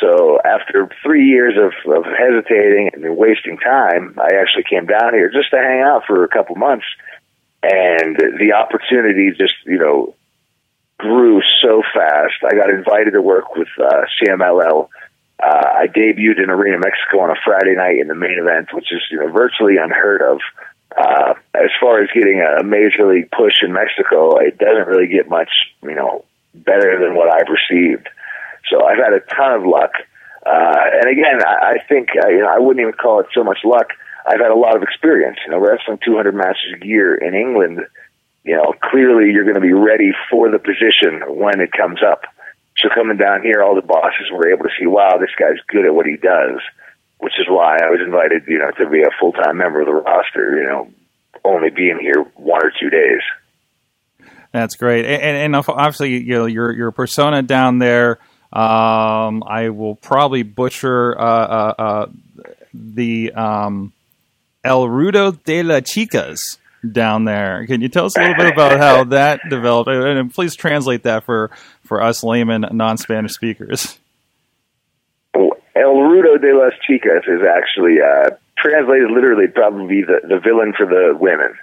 So 0.00 0.38
after 0.44 0.88
three 1.02 1.26
years 1.26 1.54
of, 1.58 1.72
of 1.90 2.04
hesitating 2.04 2.90
and 2.92 3.16
wasting 3.16 3.58
time, 3.58 4.14
I 4.18 4.36
actually 4.36 4.64
came 4.68 4.86
down 4.86 5.12
here 5.12 5.30
just 5.30 5.50
to 5.50 5.58
hang 5.58 5.80
out 5.80 6.02
for 6.06 6.22
a 6.22 6.28
couple 6.28 6.54
months 6.54 6.86
and 7.62 8.16
the 8.16 8.52
opportunity 8.52 9.30
just 9.30 9.54
you 9.64 9.78
know 9.78 10.14
grew 10.98 11.40
so 11.62 11.82
fast. 11.94 12.34
I 12.44 12.54
got 12.54 12.70
invited 12.70 13.12
to 13.12 13.22
work 13.22 13.54
with 13.56 13.68
uh, 13.78 14.04
CMLL. 14.20 14.88
Uh, 15.40 15.46
I 15.46 15.86
debuted 15.86 16.42
in 16.42 16.50
Arena 16.50 16.78
Mexico 16.78 17.20
on 17.20 17.30
a 17.30 17.36
Friday 17.44 17.76
night 17.76 17.98
in 17.98 18.08
the 18.08 18.14
main 18.14 18.38
event, 18.38 18.72
which 18.72 18.92
is 18.92 19.00
you 19.10 19.18
know 19.18 19.30
virtually 19.30 19.76
unheard 19.76 20.22
of. 20.22 20.40
Uh, 20.96 21.34
as 21.54 21.70
far 21.80 22.02
as 22.02 22.08
getting 22.12 22.40
a 22.40 22.64
major 22.64 23.06
league 23.06 23.30
push 23.30 23.62
in 23.62 23.72
Mexico, 23.72 24.38
it 24.38 24.58
doesn't 24.58 24.88
really 24.88 25.06
get 25.06 25.28
much 25.28 25.50
you 25.82 25.94
know 25.94 26.24
better 26.54 26.98
than 27.00 27.14
what 27.14 27.28
I've 27.28 27.48
received. 27.48 28.08
So 28.70 28.84
I've 28.84 28.98
had 28.98 29.12
a 29.12 29.20
ton 29.20 29.52
of 29.54 29.66
luck. 29.66 29.92
Uh, 30.44 30.84
and 30.94 31.10
again, 31.10 31.42
I, 31.44 31.74
I 31.74 31.84
think 31.88 32.10
uh, 32.16 32.28
you 32.28 32.40
know 32.40 32.48
I 32.48 32.58
wouldn't 32.58 32.80
even 32.80 32.94
call 32.94 33.20
it 33.20 33.26
so 33.34 33.44
much 33.44 33.58
luck 33.64 33.88
I've 34.28 34.40
had 34.40 34.50
a 34.50 34.58
lot 34.58 34.76
of 34.76 34.82
experience. 34.82 35.38
You 35.44 35.52
know, 35.52 35.58
wrestling 35.58 35.98
200 36.04 36.34
matches 36.34 36.76
a 36.80 36.86
year 36.86 37.14
in 37.14 37.34
England. 37.34 37.80
You 38.44 38.56
know, 38.56 38.74
clearly 38.90 39.32
you're 39.32 39.44
going 39.44 39.56
to 39.56 39.60
be 39.60 39.72
ready 39.72 40.12
for 40.30 40.50
the 40.50 40.58
position 40.58 41.24
when 41.26 41.60
it 41.60 41.72
comes 41.72 42.00
up. 42.02 42.22
So 42.76 42.88
coming 42.94 43.16
down 43.16 43.42
here, 43.42 43.62
all 43.62 43.74
the 43.74 43.82
bosses 43.82 44.30
were 44.30 44.52
able 44.52 44.64
to 44.64 44.70
see, 44.78 44.86
wow, 44.86 45.18
this 45.18 45.34
guy's 45.38 45.58
good 45.66 45.84
at 45.84 45.94
what 45.94 46.06
he 46.06 46.16
does, 46.16 46.60
which 47.18 47.32
is 47.40 47.46
why 47.48 47.76
I 47.76 47.90
was 47.90 48.00
invited, 48.04 48.44
you 48.46 48.58
know, 48.58 48.70
to 48.78 48.88
be 48.88 49.02
a 49.02 49.10
full 49.18 49.32
time 49.32 49.56
member 49.56 49.80
of 49.80 49.86
the 49.86 49.94
roster. 49.94 50.56
You 50.56 50.66
know, 50.66 50.90
only 51.44 51.70
being 51.70 51.98
here 51.98 52.22
one 52.36 52.64
or 52.64 52.72
two 52.78 52.90
days. 52.90 53.22
That's 54.52 54.76
great, 54.76 55.04
and, 55.04 55.54
and 55.54 55.56
obviously, 55.56 56.22
you 56.22 56.34
know, 56.34 56.46
your 56.46 56.72
your 56.72 56.90
persona 56.90 57.42
down 57.42 57.78
there. 57.78 58.18
Um, 58.50 59.42
I 59.46 59.68
will 59.68 59.94
probably 59.94 60.42
butcher 60.42 61.18
uh, 61.20 61.22
uh, 61.22 61.74
uh, 61.78 62.06
the 62.72 63.32
um, 63.32 63.92
El 64.68 64.86
Rudo 64.86 65.42
de 65.44 65.62
la 65.62 65.80
Chicas 65.80 66.58
down 66.92 67.24
there. 67.24 67.66
Can 67.66 67.80
you 67.80 67.88
tell 67.88 68.04
us 68.04 68.16
a 68.16 68.20
little 68.20 68.36
bit 68.36 68.52
about 68.52 68.78
how 68.78 69.04
that 69.16 69.40
developed? 69.48 69.88
And 69.88 70.32
please 70.32 70.54
translate 70.54 71.04
that 71.04 71.24
for, 71.24 71.50
for 71.84 72.02
us 72.02 72.22
layman, 72.22 72.66
non 72.72 72.98
Spanish 72.98 73.32
speakers. 73.32 73.98
El 75.34 75.94
Rudo 75.94 76.38
de 76.40 76.54
las 76.54 76.74
Chicas 76.86 77.26
is 77.26 77.40
actually 77.48 77.96
uh, 78.00 78.30
translated 78.58 79.10
literally 79.10 79.46
probably 79.46 80.02
the, 80.02 80.20
the 80.28 80.38
villain 80.38 80.74
for 80.76 80.84
the 80.84 81.16
women. 81.18 81.54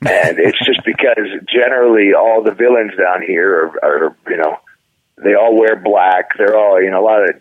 And 0.00 0.38
it's 0.38 0.58
just 0.64 0.80
because 0.86 1.28
generally 1.52 2.14
all 2.14 2.42
the 2.42 2.52
villains 2.52 2.92
down 2.96 3.20
here 3.22 3.74
are, 3.82 3.84
are, 3.84 4.16
you 4.28 4.38
know, 4.38 4.56
they 5.22 5.34
all 5.34 5.58
wear 5.58 5.76
black. 5.76 6.30
They're 6.38 6.56
all, 6.56 6.80
you 6.80 6.90
know, 6.90 7.00
a 7.00 7.04
lot 7.04 7.28
of 7.28 7.40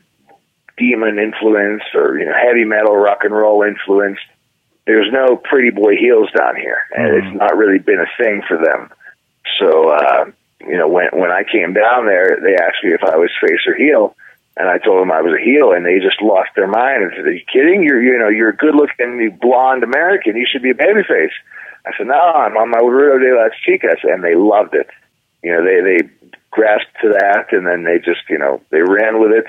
demon 0.78 1.18
influence 1.18 1.82
or 1.96 2.20
you 2.20 2.26
know 2.26 2.34
heavy 2.34 2.64
metal 2.64 2.96
rock 2.96 3.20
and 3.24 3.34
roll 3.34 3.64
influence. 3.64 4.20
There's 4.88 5.12
no 5.12 5.36
pretty 5.36 5.70
boy 5.70 5.98
heels 5.98 6.32
down 6.32 6.56
here, 6.56 6.80
and 6.96 7.08
Mm. 7.12 7.18
it's 7.28 7.38
not 7.38 7.58
really 7.58 7.78
been 7.78 8.00
a 8.00 8.10
thing 8.18 8.42
for 8.48 8.58
them. 8.58 8.90
So 9.60 9.90
uh, 9.90 10.26
you 10.62 10.78
know 10.78 10.88
when 10.88 11.10
when 11.12 11.30
I 11.30 11.44
came 11.44 11.74
down 11.74 12.06
there, 12.08 12.40
they 12.42 12.56
asked 12.56 12.84
me 12.84 12.94
if 12.94 13.04
I 13.04 13.18
was 13.18 13.30
face 13.40 13.68
or 13.68 13.76
heel, 13.76 14.16
and 14.56 14.70
I 14.70 14.78
told 14.78 15.02
them 15.02 15.12
I 15.12 15.22
was 15.22 15.34
a 15.34 15.44
heel, 15.44 15.74
and 15.74 15.86
they 15.86 16.00
just 16.00 16.22
lost 16.22 16.52
their 16.56 16.68
mind 16.68 17.04
and 17.04 17.12
said, 17.16 17.26
"Are 17.28 17.32
you 17.32 17.44
kidding? 17.52 17.84
You're 17.84 18.02
you 18.02 18.18
know 18.18 18.30
you're 18.30 18.50
a 18.50 18.56
good 18.56 18.76
looking 18.76 19.38
blonde 19.42 19.84
American. 19.84 20.38
You 20.38 20.48
should 20.50 20.64
be 20.64 20.72
a 20.72 20.74
babyface." 20.86 21.36
I 21.86 21.92
said, 21.98 22.08
"No, 22.08 22.16
I'm 22.20 22.56
on 22.58 22.70
my 22.70 22.80
Rudo 22.80 23.20
de 23.20 23.36
las 23.36 23.52
Chicas," 23.66 24.04
and 24.04 24.24
they 24.24 24.36
loved 24.36 24.74
it. 24.74 24.90
You 25.44 25.52
know, 25.52 25.64
they 25.66 25.82
they 25.82 26.10
grasped 26.52 26.96
to 27.02 27.10
that, 27.10 27.52
and 27.52 27.68
then 27.68 27.84
they 27.84 28.00
just 28.00 28.30
you 28.30 28.38
know 28.38 28.62
they 28.70 28.82
ran 28.82 29.20
with 29.20 29.32
it. 29.32 29.48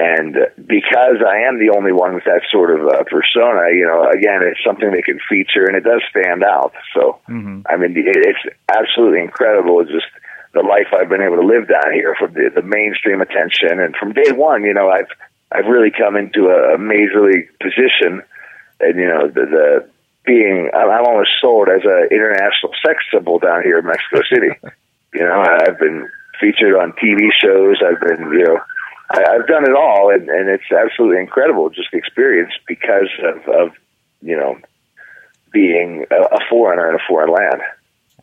And 0.00 0.32
because 0.56 1.20
I 1.20 1.44
am 1.44 1.60
the 1.60 1.76
only 1.76 1.92
one 1.92 2.14
with 2.14 2.24
that 2.24 2.40
sort 2.50 2.72
of 2.72 2.88
uh, 2.88 3.04
persona, 3.04 3.68
you 3.76 3.84
know, 3.84 4.08
again, 4.08 4.40
it's 4.40 4.64
something 4.64 4.90
they 4.90 5.02
can 5.02 5.20
feature, 5.28 5.66
and 5.68 5.76
it 5.76 5.84
does 5.84 6.00
stand 6.08 6.42
out. 6.42 6.72
So, 6.96 7.20
I 7.68 7.76
mean, 7.76 7.92
it, 7.92 8.16
it's 8.16 8.56
absolutely 8.72 9.20
incredible. 9.20 9.78
It's 9.80 9.92
just 9.92 10.08
the 10.54 10.62
life 10.64 10.88
I've 10.96 11.10
been 11.10 11.20
able 11.20 11.36
to 11.36 11.46
live 11.46 11.68
down 11.68 11.92
here 11.92 12.16
from 12.18 12.32
the, 12.32 12.48
the 12.48 12.62
mainstream 12.62 13.20
attention, 13.20 13.76
and 13.76 13.94
from 13.94 14.14
day 14.14 14.32
one, 14.32 14.64
you 14.64 14.72
know, 14.72 14.88
I've 14.88 15.12
I've 15.52 15.66
really 15.66 15.90
come 15.92 16.16
into 16.16 16.48
a, 16.48 16.78
major 16.78 17.20
league 17.20 17.52
position, 17.60 18.24
and 18.80 18.96
you 18.96 19.06
know, 19.06 19.28
the, 19.28 19.44
the 19.52 19.90
being 20.24 20.70
I'm 20.72 21.04
almost 21.04 21.36
sold 21.42 21.68
as 21.68 21.84
an 21.84 22.08
international 22.10 22.72
sex 22.80 23.04
symbol 23.12 23.38
down 23.38 23.64
here 23.68 23.76
in 23.78 23.84
Mexico 23.84 24.22
City. 24.32 24.56
you 25.12 25.28
know, 25.28 25.44
I've 25.44 25.78
been 25.78 26.08
featured 26.40 26.72
on 26.72 26.96
TV 26.96 27.28
shows. 27.36 27.82
I've 27.84 28.00
been, 28.00 28.32
you 28.32 28.48
know, 28.48 28.60
I, 29.10 29.24
I've 29.32 29.46
done 29.46 29.64
it 29.64 29.74
all, 29.74 30.10
and, 30.12 30.28
and 30.28 30.48
it's 30.48 30.70
absolutely 30.70 31.18
incredible, 31.20 31.68
just 31.70 31.88
the 31.92 31.98
experience 31.98 32.52
because 32.66 33.10
of, 33.24 33.48
of 33.48 33.68
you 34.22 34.36
know, 34.36 34.58
being 35.52 36.06
a, 36.10 36.22
a 36.36 36.38
foreigner 36.48 36.88
in 36.88 36.94
a 36.94 37.02
foreign 37.08 37.32
land. 37.32 37.62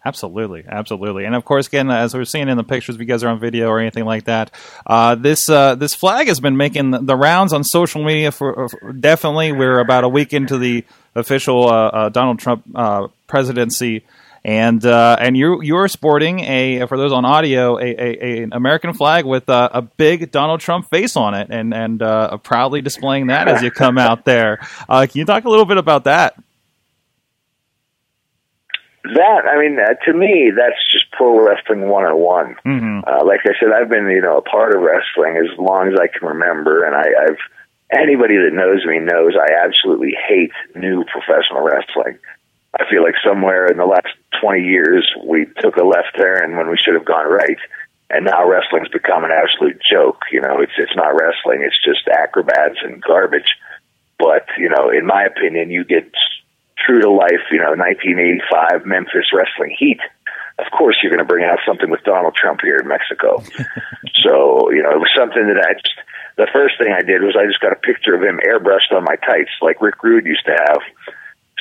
Absolutely, 0.05 0.63
absolutely, 0.69 1.25
and 1.25 1.35
of 1.35 1.43
course, 1.43 1.67
again, 1.67 1.91
as 1.91 2.13
we're 2.13 2.23
seeing 2.23 2.47
in 2.47 2.55
the 2.55 2.63
pictures, 2.63 2.95
if 2.95 3.01
you 3.01 3.07
guys 3.07 3.23
are 3.23 3.29
on 3.29 3.39
video 3.39 3.67
or 3.67 3.79
anything 3.79 4.05
like 4.05 4.23
that, 4.25 4.51
uh, 4.85 5.15
this 5.15 5.49
uh, 5.49 5.75
this 5.75 5.93
flag 5.93 6.27
has 6.27 6.39
been 6.39 6.55
making 6.55 6.91
the 6.91 7.15
rounds 7.15 7.51
on 7.51 7.65
social 7.65 8.01
media 8.05 8.31
for, 8.31 8.69
for 8.69 8.93
definitely. 8.93 9.51
We're 9.51 9.79
about 9.79 10.05
a 10.05 10.09
week 10.09 10.31
into 10.31 10.57
the 10.57 10.85
official 11.13 11.67
uh, 11.67 11.87
uh, 11.87 12.09
Donald 12.09 12.39
Trump 12.39 12.63
uh, 12.73 13.07
presidency, 13.27 14.05
and 14.47 14.85
uh, 14.85 15.17
and 15.19 15.35
you're 15.35 15.61
you're 15.61 15.89
sporting 15.89 16.39
a 16.39 16.87
for 16.87 16.97
those 16.97 17.11
on 17.11 17.25
audio 17.25 17.77
a, 17.77 17.83
a, 17.83 18.23
a 18.23 18.43
an 18.43 18.53
American 18.53 18.93
flag 18.93 19.25
with 19.25 19.49
uh, 19.49 19.67
a 19.73 19.81
big 19.81 20.31
Donald 20.31 20.61
Trump 20.61 20.89
face 20.89 21.17
on 21.17 21.33
it, 21.33 21.49
and 21.51 21.73
and 21.73 22.01
uh, 22.01 22.37
proudly 22.37 22.81
displaying 22.81 23.27
that 23.27 23.49
as 23.49 23.61
you 23.61 23.69
come 23.69 23.97
out 23.97 24.23
there. 24.23 24.59
Uh, 24.87 25.05
can 25.05 25.19
you 25.19 25.25
talk 25.25 25.43
a 25.43 25.49
little 25.49 25.65
bit 25.65 25.77
about 25.77 26.05
that? 26.05 26.41
That 29.03 29.43
I 29.45 29.59
mean, 29.59 29.77
uh, 29.77 29.95
to 30.05 30.13
me, 30.13 30.51
that's 30.55 30.79
just 30.93 31.11
pro 31.11 31.45
wrestling 31.45 31.89
one 31.89 32.05
on 32.05 32.17
one. 32.17 32.55
Like 33.25 33.41
I 33.43 33.51
said, 33.59 33.73
I've 33.75 33.89
been 33.89 34.09
you 34.09 34.21
know 34.21 34.37
a 34.37 34.41
part 34.41 34.73
of 34.73 34.81
wrestling 34.81 35.35
as 35.35 35.59
long 35.59 35.91
as 35.91 35.99
I 35.99 36.07
can 36.07 36.25
remember, 36.25 36.85
and 36.85 36.95
I, 36.95 37.03
I've 37.27 37.39
anybody 37.91 38.37
that 38.37 38.53
knows 38.53 38.85
me 38.85 38.99
knows 38.99 39.33
I 39.35 39.65
absolutely 39.65 40.15
hate 40.27 40.51
new 40.73 41.03
professional 41.03 41.63
wrestling. 41.63 42.17
I 42.79 42.89
feel 42.89 43.03
like 43.03 43.15
somewhere 43.25 43.67
in 43.67 43.77
the 43.77 43.85
last 43.85 44.13
twenty 44.39 44.63
years 44.63 45.09
we 45.25 45.45
took 45.59 45.77
a 45.77 45.83
left 45.83 46.15
turn 46.17 46.57
when 46.57 46.69
we 46.69 46.77
should 46.77 46.93
have 46.93 47.05
gone 47.05 47.25
right, 47.29 47.57
and 48.09 48.25
now 48.25 48.47
wrestling's 48.47 48.89
become 48.89 49.23
an 49.23 49.31
absolute 49.31 49.81
joke. 49.81 50.21
You 50.31 50.41
know, 50.41 50.61
it's 50.61 50.77
it's 50.77 50.95
not 50.95 51.17
wrestling; 51.17 51.65
it's 51.65 51.81
just 51.83 52.07
acrobats 52.07 52.77
and 52.83 53.01
garbage. 53.01 53.55
But 54.19 54.45
you 54.57 54.69
know, 54.69 54.89
in 54.89 55.05
my 55.05 55.23
opinion, 55.23 55.71
you 55.71 55.83
get 55.83 56.11
true 56.77 57.01
to 57.01 57.09
life, 57.09 57.43
you 57.51 57.57
know, 57.57 57.73
1985 57.75 58.85
Memphis 58.85 59.33
wrestling 59.33 59.75
heat. 59.77 59.99
Of 60.59 60.71
course, 60.71 60.97
you're 61.01 61.11
going 61.11 61.21
to 61.21 61.27
bring 61.27 61.45
out 61.45 61.59
something 61.65 61.89
with 61.89 62.03
Donald 62.03 62.35
Trump 62.35 62.61
here 62.61 62.77
in 62.77 62.87
Mexico. 62.87 63.43
so, 64.25 64.71
you 64.71 64.81
know, 64.81 64.89
it 64.89 65.01
was 65.01 65.11
something 65.15 65.45
that 65.45 65.61
I 65.61 65.73
just, 65.73 65.93
the 66.37 66.47
first 66.53 66.77
thing 66.79 66.93
I 66.93 67.01
did 67.01 67.21
was 67.21 67.35
I 67.37 67.45
just 67.45 67.59
got 67.59 67.73
a 67.73 67.81
picture 67.81 68.15
of 68.15 68.23
him 68.23 68.39
airbrushed 68.41 68.95
on 68.95 69.03
my 69.03 69.17
tights 69.21 69.51
like 69.61 69.81
Rick 69.81 70.01
Rude 70.01 70.25
used 70.25 70.45
to 70.45 70.53
have. 70.53 70.81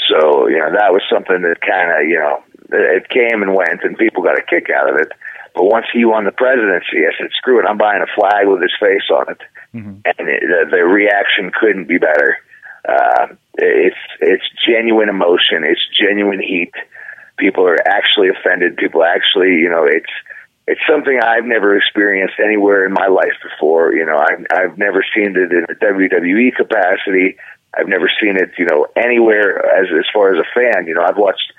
So, 0.09 0.47
you 0.47 0.59
know, 0.59 0.71
that 0.73 0.93
was 0.93 1.03
something 1.11 1.43
that 1.43 1.61
kind 1.61 1.91
of, 1.91 2.09
you 2.09 2.19
know, 2.19 2.43
it 2.73 3.09
came 3.09 3.43
and 3.43 3.55
went 3.55 3.83
and 3.83 3.97
people 3.97 4.23
got 4.23 4.39
a 4.39 4.43
kick 4.43 4.69
out 4.71 4.91
of 4.91 4.97
it. 4.97 5.13
But 5.55 5.65
once 5.65 5.87
he 5.93 6.05
won 6.05 6.25
the 6.25 6.33
presidency, 6.33 7.09
I 7.09 7.17
said, 7.17 7.31
screw 7.33 7.59
it, 7.59 7.67
I'm 7.67 7.79
buying 7.79 8.03
a 8.03 8.15
flag 8.15 8.47
with 8.47 8.61
his 8.61 8.75
face 8.79 9.09
on 9.11 9.31
it. 9.31 9.41
And 10.05 10.29
it, 10.29 10.43
the, 10.45 10.77
the 10.77 10.85
reaction 10.85 11.51
couldn't 11.59 11.89
be 11.89 11.99
better. 11.99 12.37
Uh, 12.87 13.35
it's 13.55 13.97
it's 14.21 14.45
genuine 14.65 15.09
emotion. 15.09 15.65
It's 15.65 15.81
genuine 15.99 16.41
heat. 16.41 16.73
People 17.37 17.67
are 17.67 17.79
actually 17.87 18.29
offended. 18.29 18.77
People 18.77 19.03
actually, 19.03 19.59
you 19.59 19.69
know, 19.69 19.85
it's 19.85 20.13
it's 20.69 20.81
something 20.89 21.19
I've 21.23 21.45
never 21.45 21.77
experienced 21.77 22.35
anywhere 22.43 22.87
in 22.87 22.93
my 22.93 23.07
life 23.07 23.35
before. 23.43 23.93
You 23.93 24.07
know, 24.07 24.19
I've 24.19 24.47
I've 24.53 24.79
never 24.79 25.05
seen 25.15 25.37
it 25.37 25.53
in 25.53 25.65
a 25.69 25.75
WWE 25.75 26.55
capacity. 26.55 27.37
I've 27.77 27.89
never 27.89 28.11
seen 28.21 28.37
it, 28.37 28.51
you 28.59 28.65
know, 28.65 28.87
anywhere 28.97 29.59
as 29.77 29.87
as 29.93 30.07
far 30.13 30.35
as 30.35 30.41
a 30.41 30.49
fan. 30.55 30.87
You 30.87 30.95
know, 30.95 31.05
I've 31.05 31.19
watched 31.19 31.53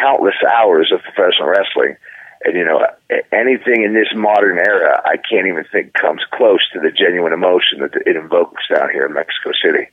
countless 0.00 0.36
hours 0.42 0.92
of 0.92 1.02
professional 1.02 1.48
wrestling, 1.48 1.96
and 2.44 2.56
you 2.56 2.64
know, 2.64 2.86
anything 3.32 3.84
in 3.84 3.92
this 3.92 4.08
modern 4.14 4.58
era, 4.58 5.02
I 5.04 5.16
can't 5.16 5.46
even 5.46 5.64
think 5.70 5.92
comes 5.92 6.22
close 6.32 6.64
to 6.72 6.80
the 6.80 6.90
genuine 6.90 7.32
emotion 7.32 7.80
that 7.80 7.94
it 8.06 8.16
invokes 8.16 8.62
down 8.72 8.90
here 8.90 9.06
in 9.06 9.12
Mexico 9.12 9.52
City. 9.62 9.88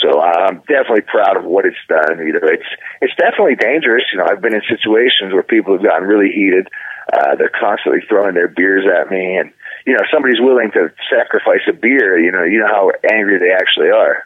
So 0.00 0.20
uh, 0.20 0.48
I'm 0.48 0.58
definitely 0.64 1.02
proud 1.02 1.36
of 1.36 1.44
what 1.44 1.66
it's 1.66 1.80
done. 1.88 2.18
You 2.24 2.32
know, 2.32 2.44
it's 2.44 2.70
it's 3.00 3.14
definitely 3.16 3.56
dangerous. 3.56 4.04
You 4.12 4.18
know, 4.18 4.26
I've 4.30 4.40
been 4.40 4.54
in 4.54 4.62
situations 4.68 5.32
where 5.32 5.42
people 5.42 5.74
have 5.74 5.84
gotten 5.84 6.08
really 6.08 6.32
heated. 6.32 6.68
Uh, 7.12 7.34
they're 7.36 7.52
constantly 7.52 8.00
throwing 8.08 8.34
their 8.34 8.48
beers 8.48 8.86
at 8.86 9.10
me, 9.10 9.36
and 9.36 9.52
you 9.86 9.94
know, 9.94 10.04
somebody's 10.12 10.40
willing 10.40 10.70
to 10.72 10.92
sacrifice 11.10 11.66
a 11.68 11.72
beer. 11.72 12.18
You 12.18 12.32
know, 12.32 12.44
you 12.44 12.60
know 12.60 12.68
how 12.68 12.92
angry 13.10 13.38
they 13.38 13.52
actually 13.52 13.90
are. 13.90 14.24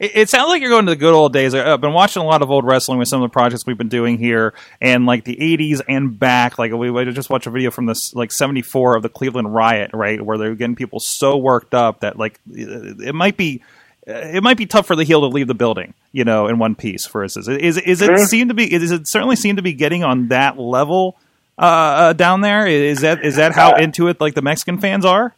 It, 0.00 0.12
it 0.14 0.28
sounds 0.28 0.48
like 0.48 0.60
you're 0.62 0.70
going 0.70 0.86
to 0.86 0.92
the 0.92 0.96
good 0.96 1.12
old 1.14 1.32
days. 1.32 1.54
I- 1.54 1.72
I've 1.72 1.80
been 1.80 1.92
watching 1.92 2.22
a 2.22 2.26
lot 2.26 2.42
of 2.42 2.50
old 2.50 2.64
wrestling 2.64 2.98
with 2.98 3.08
some 3.08 3.22
of 3.22 3.28
the 3.30 3.32
projects 3.32 3.66
we've 3.66 3.78
been 3.78 3.88
doing 3.88 4.18
here, 4.18 4.54
and 4.80 5.06
like 5.06 5.24
the 5.24 5.36
'80s 5.36 5.80
and 5.88 6.18
back. 6.18 6.58
Like 6.58 6.72
we, 6.72 6.90
we 6.90 7.04
just 7.12 7.30
watched 7.30 7.46
a 7.46 7.50
video 7.50 7.70
from 7.70 7.86
this 7.86 8.14
like 8.14 8.32
'74 8.32 8.96
of 8.96 9.02
the 9.02 9.08
Cleveland 9.08 9.54
Riot, 9.54 9.90
right, 9.94 10.20
where 10.20 10.38
they're 10.38 10.54
getting 10.54 10.76
people 10.76 11.00
so 11.00 11.36
worked 11.36 11.74
up 11.74 12.00
that 12.00 12.18
like 12.18 12.38
it 12.52 13.14
might 13.14 13.36
be. 13.36 13.62
It 14.10 14.42
might 14.42 14.56
be 14.56 14.64
tough 14.64 14.86
for 14.86 14.96
the 14.96 15.04
heel 15.04 15.20
to 15.20 15.26
leave 15.26 15.48
the 15.48 15.54
building, 15.54 15.92
you 16.12 16.24
know, 16.24 16.46
in 16.46 16.58
one 16.58 16.74
piece. 16.74 17.04
For 17.06 17.22
instance, 17.22 17.46
is 17.46 17.76
is 17.76 18.00
it 18.00 18.08
seem 18.26 18.48
to 18.48 18.54
be? 18.54 18.72
Is 18.72 18.90
it 18.90 19.02
certainly 19.04 19.36
seem 19.36 19.56
to 19.56 19.62
be 19.62 19.74
getting 19.74 20.02
on 20.02 20.28
that 20.28 20.58
level 20.58 21.18
uh, 21.58 21.62
uh, 21.62 22.12
down 22.14 22.40
there? 22.40 22.66
Is 22.66 23.02
that 23.02 23.22
is 23.22 23.36
that 23.36 23.52
how 23.52 23.72
into 23.82 24.08
it 24.08 24.18
like 24.18 24.32
the 24.34 24.40
Mexican 24.40 24.78
fans 24.78 25.04
are? 25.04 25.34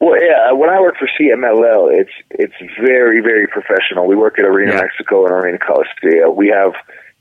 Well, 0.00 0.20
yeah. 0.20 0.52
When 0.52 0.70
I 0.70 0.80
work 0.80 0.96
for 0.98 1.08
CMLL, 1.18 1.92
it's 1.92 2.12
it's 2.30 2.54
very 2.80 3.20
very 3.20 3.46
professional. 3.46 4.06
We 4.06 4.16
work 4.16 4.38
at 4.38 4.44
Arena 4.44 4.72
Yeah. 4.72 4.80
Mexico 4.82 5.24
and 5.24 5.32
Arena 5.32 5.58
Coliseum. 5.58 6.36
We 6.36 6.48
have 6.48 6.72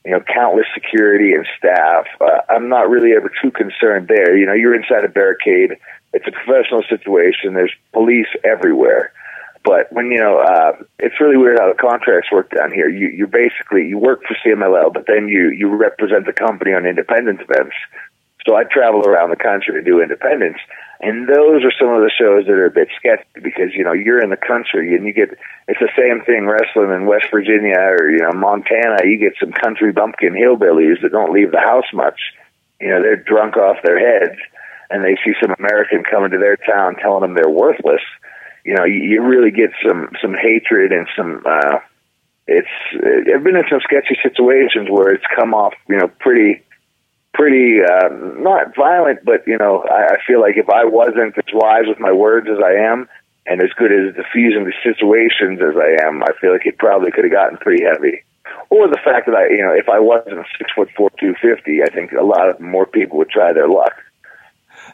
you 0.06 0.12
know 0.12 0.20
countless 0.22 0.66
security 0.74 1.34
and 1.34 1.48
staff. 1.58 2.06
Uh, 2.20 2.40
I'm 2.50 2.70
not 2.70 2.90
really 2.90 3.14
ever 3.14 3.32
too 3.42 3.52
concerned 3.52 4.08
there. 4.08 4.36
You 4.36 4.46
know, 4.46 4.54
you're 4.54 4.76
inside 4.76 5.06
a 5.06 5.10
barricade. 5.10 5.78
It's 6.14 6.28
a 6.28 6.32
professional 6.32 6.84
situation. 6.90 7.54
There's 7.54 7.74
police 7.94 8.28
everywhere. 8.44 9.14
But 9.64 9.92
when 9.94 10.08
you 10.12 10.18
know, 10.20 10.40
uh, 10.40 10.74
it's 11.00 11.22
really 11.22 11.38
weird 11.38 11.58
how 11.60 11.70
the 11.70 11.80
contracts 11.80 12.32
work 12.32 12.52
down 12.52 12.72
here. 12.72 12.90
You 12.90 13.08
you 13.08 13.28
basically 13.28 13.88
you 13.88 13.98
work 13.98 14.24
for 14.28 14.36
CMLL, 14.44 14.94
but 14.94 15.06
then 15.08 15.30
you 15.30 15.50
you 15.52 15.70
represent 15.70 16.26
the 16.26 16.34
company 16.34 16.74
on 16.74 16.86
independent 16.86 17.40
events. 17.42 17.76
So 18.46 18.56
I 18.56 18.66
travel 18.66 19.08
around 19.08 19.30
the 19.30 19.38
country 19.38 19.74
to 19.74 19.82
do 19.82 20.02
independence, 20.02 20.58
and 21.04 21.28
those 21.28 21.68
are 21.68 21.76
some 21.76 21.92
of 21.92 22.00
the 22.00 22.12
shows 22.16 22.48
that 22.48 22.56
are 22.56 22.66
a 22.66 22.72
bit 22.72 22.88
sketchy 22.96 23.28
because 23.44 23.76
you 23.76 23.84
know 23.84 23.92
you're 23.92 24.24
in 24.24 24.30
the 24.30 24.40
country 24.40 24.96
and 24.96 25.06
you 25.06 25.12
get 25.12 25.36
it's 25.68 25.80
the 25.80 25.92
same 26.00 26.24
thing 26.24 26.48
wrestling 26.48 26.96
in 26.96 27.06
West 27.06 27.28
Virginia 27.30 27.76
or 27.78 28.10
you 28.10 28.20
know 28.20 28.32
Montana. 28.32 29.04
You 29.04 29.20
get 29.20 29.36
some 29.40 29.52
country 29.52 29.92
bumpkin 29.92 30.34
hillbillies 30.34 31.02
that 31.02 31.12
don't 31.12 31.34
leave 31.34 31.52
the 31.52 31.60
house 31.60 31.92
much. 31.94 32.20
You 32.80 32.90
know 32.90 33.02
they're 33.02 33.18
drunk 33.20 33.58
off 33.58 33.84
their 33.84 34.00
heads, 34.00 34.40
and 34.90 35.04
they 35.04 35.18
see 35.26 35.34
some 35.42 35.54
American 35.60 36.04
coming 36.10 36.32
to 36.32 36.40
their 36.40 36.56
town 36.56 36.96
telling 36.96 37.22
them 37.22 37.36
they're 37.36 37.52
worthless. 37.52 38.02
You 38.64 38.76
know 38.76 38.86
you, 38.86 39.04
you 39.04 39.22
really 39.22 39.52
get 39.52 39.72
some 39.86 40.10
some 40.22 40.34
hatred 40.34 40.94
and 40.94 41.08
some. 41.18 41.44
uh 41.46 41.80
it's 42.48 42.68
I've 42.94 43.44
been 43.44 43.56
in 43.56 43.64
some 43.70 43.80
sketchy 43.84 44.20
situations 44.22 44.90
where 44.90 45.14
it's 45.14 45.24
come 45.34 45.54
off, 45.54 45.74
you 45.88 45.98
know, 45.98 46.10
pretty 46.20 46.62
pretty 47.34 47.80
uh, 47.82 48.10
not 48.10 48.76
violent, 48.76 49.26
but 49.26 49.46
you 49.48 49.58
know, 49.58 49.84
I, 49.90 50.16
I 50.16 50.18
feel 50.26 50.40
like 50.42 50.58
if 50.58 50.70
I 50.70 50.86
wasn't 50.86 51.38
as 51.38 51.54
wise 51.54 51.86
with 51.88 52.00
my 52.00 52.12
words 52.12 52.48
as 52.50 52.60
I 52.64 52.74
am, 52.74 53.08
and 53.46 53.62
as 53.62 53.70
good 53.78 53.92
as 53.92 54.16
diffusing 54.16 54.64
the 54.64 54.74
situations 54.84 55.60
as 55.62 55.76
I 55.76 56.06
am, 56.08 56.24
I 56.24 56.32
feel 56.40 56.54
like 56.54 56.66
it 56.66 56.78
probably 56.78 57.12
could 57.12 57.26
have 57.26 57.34
gotten 57.34 57.58
pretty 57.58 57.84
heavy. 57.84 58.24
Or 58.70 58.88
the 58.88 59.00
fact 59.04 59.26
that 59.28 59.36
I, 59.36 59.50
you 59.50 59.62
know, 59.62 59.74
if 59.74 59.90
I 59.90 60.00
wasn't 60.00 60.46
six 60.58 60.72
foot 60.74 60.90
four, 60.96 61.12
two 61.20 61.36
fifty, 61.42 61.82
I 61.84 61.90
think 61.94 62.12
a 62.14 62.24
lot 62.24 62.50
of 62.50 62.60
more 62.60 62.86
people 62.86 63.18
would 63.18 63.30
try 63.30 63.54
their 63.54 63.68
luck. 63.68 63.94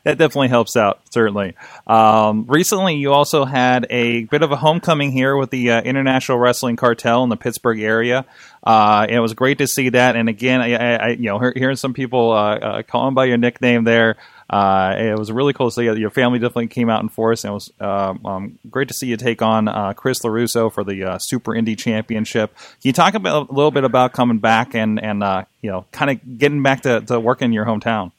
That 0.04 0.18
definitely 0.18 0.50
helps 0.50 0.76
out. 0.76 1.02
Certainly. 1.12 1.56
Um, 1.88 2.46
recently, 2.48 2.96
you 2.96 3.12
also 3.12 3.46
had 3.46 3.88
a 3.90 4.26
bit 4.26 4.42
of 4.42 4.52
a 4.52 4.56
homecoming 4.56 5.12
here 5.12 5.36
with 5.36 5.50
the 5.50 5.72
uh, 5.72 5.82
International 5.82 6.38
Wrestling 6.38 6.76
Cartel 6.76 7.24
in 7.24 7.30
the 7.30 7.38
Pittsburgh 7.38 7.80
area. 7.80 8.26
Uh, 8.64 9.08
it 9.10 9.20
was 9.20 9.34
great 9.34 9.58
to 9.60 9.68
see 9.68 9.90
that. 9.90 10.16
And 10.16 10.30
again, 10.30 10.62
I, 10.62 10.96
I 10.96 11.08
you 11.10 11.30
know, 11.30 11.40
hearing 11.40 11.76
some 11.76 11.94
people 11.94 12.32
uh, 12.32 12.56
uh, 12.56 12.84
calling 12.84 13.16
by 13.16 13.26
your 13.26 13.38
nickname 13.38 13.84
there. 13.84 14.18
Uh, 14.50 14.96
it 14.98 15.18
was 15.18 15.32
really 15.32 15.54
cool 15.54 15.70
to 15.70 15.74
see 15.74 15.84
your 15.84 16.10
family 16.10 16.40
definitely 16.40 16.68
came 16.68 16.90
out 16.90 17.04
in 17.04 17.10
force, 17.10 17.44
and 17.44 17.52
it 17.52 17.54
was 17.54 17.72
um, 17.80 18.26
um, 18.26 18.60
great 18.70 18.88
to 18.88 18.96
see 18.96 19.06
you 19.06 19.16
take 19.16 19.44
on 19.44 19.68
uh, 19.68 19.94
Chris 19.94 20.20
LaRusso 20.22 20.74
for 20.74 20.84
the 20.84 21.04
uh, 21.04 21.18
Super 21.20 21.56
Indy 21.56 21.76
Championship. 21.76 22.56
Can 22.56 22.66
you 22.82 22.94
talk 22.94 23.14
about, 23.14 23.50
a 23.50 23.54
little 23.54 23.70
bit 23.70 23.84
about 23.84 24.14
coming 24.14 24.40
back 24.40 24.74
and 24.74 25.00
and 25.02 25.24
uh, 25.24 25.46
you 25.62 25.70
know 25.70 25.86
kind 25.92 26.10
of 26.10 26.40
getting 26.40 26.64
back 26.64 26.82
to, 26.82 27.02
to 27.02 27.20
work 27.20 27.44
in 27.44 27.54
your 27.54 27.66
hometown? 27.66 28.12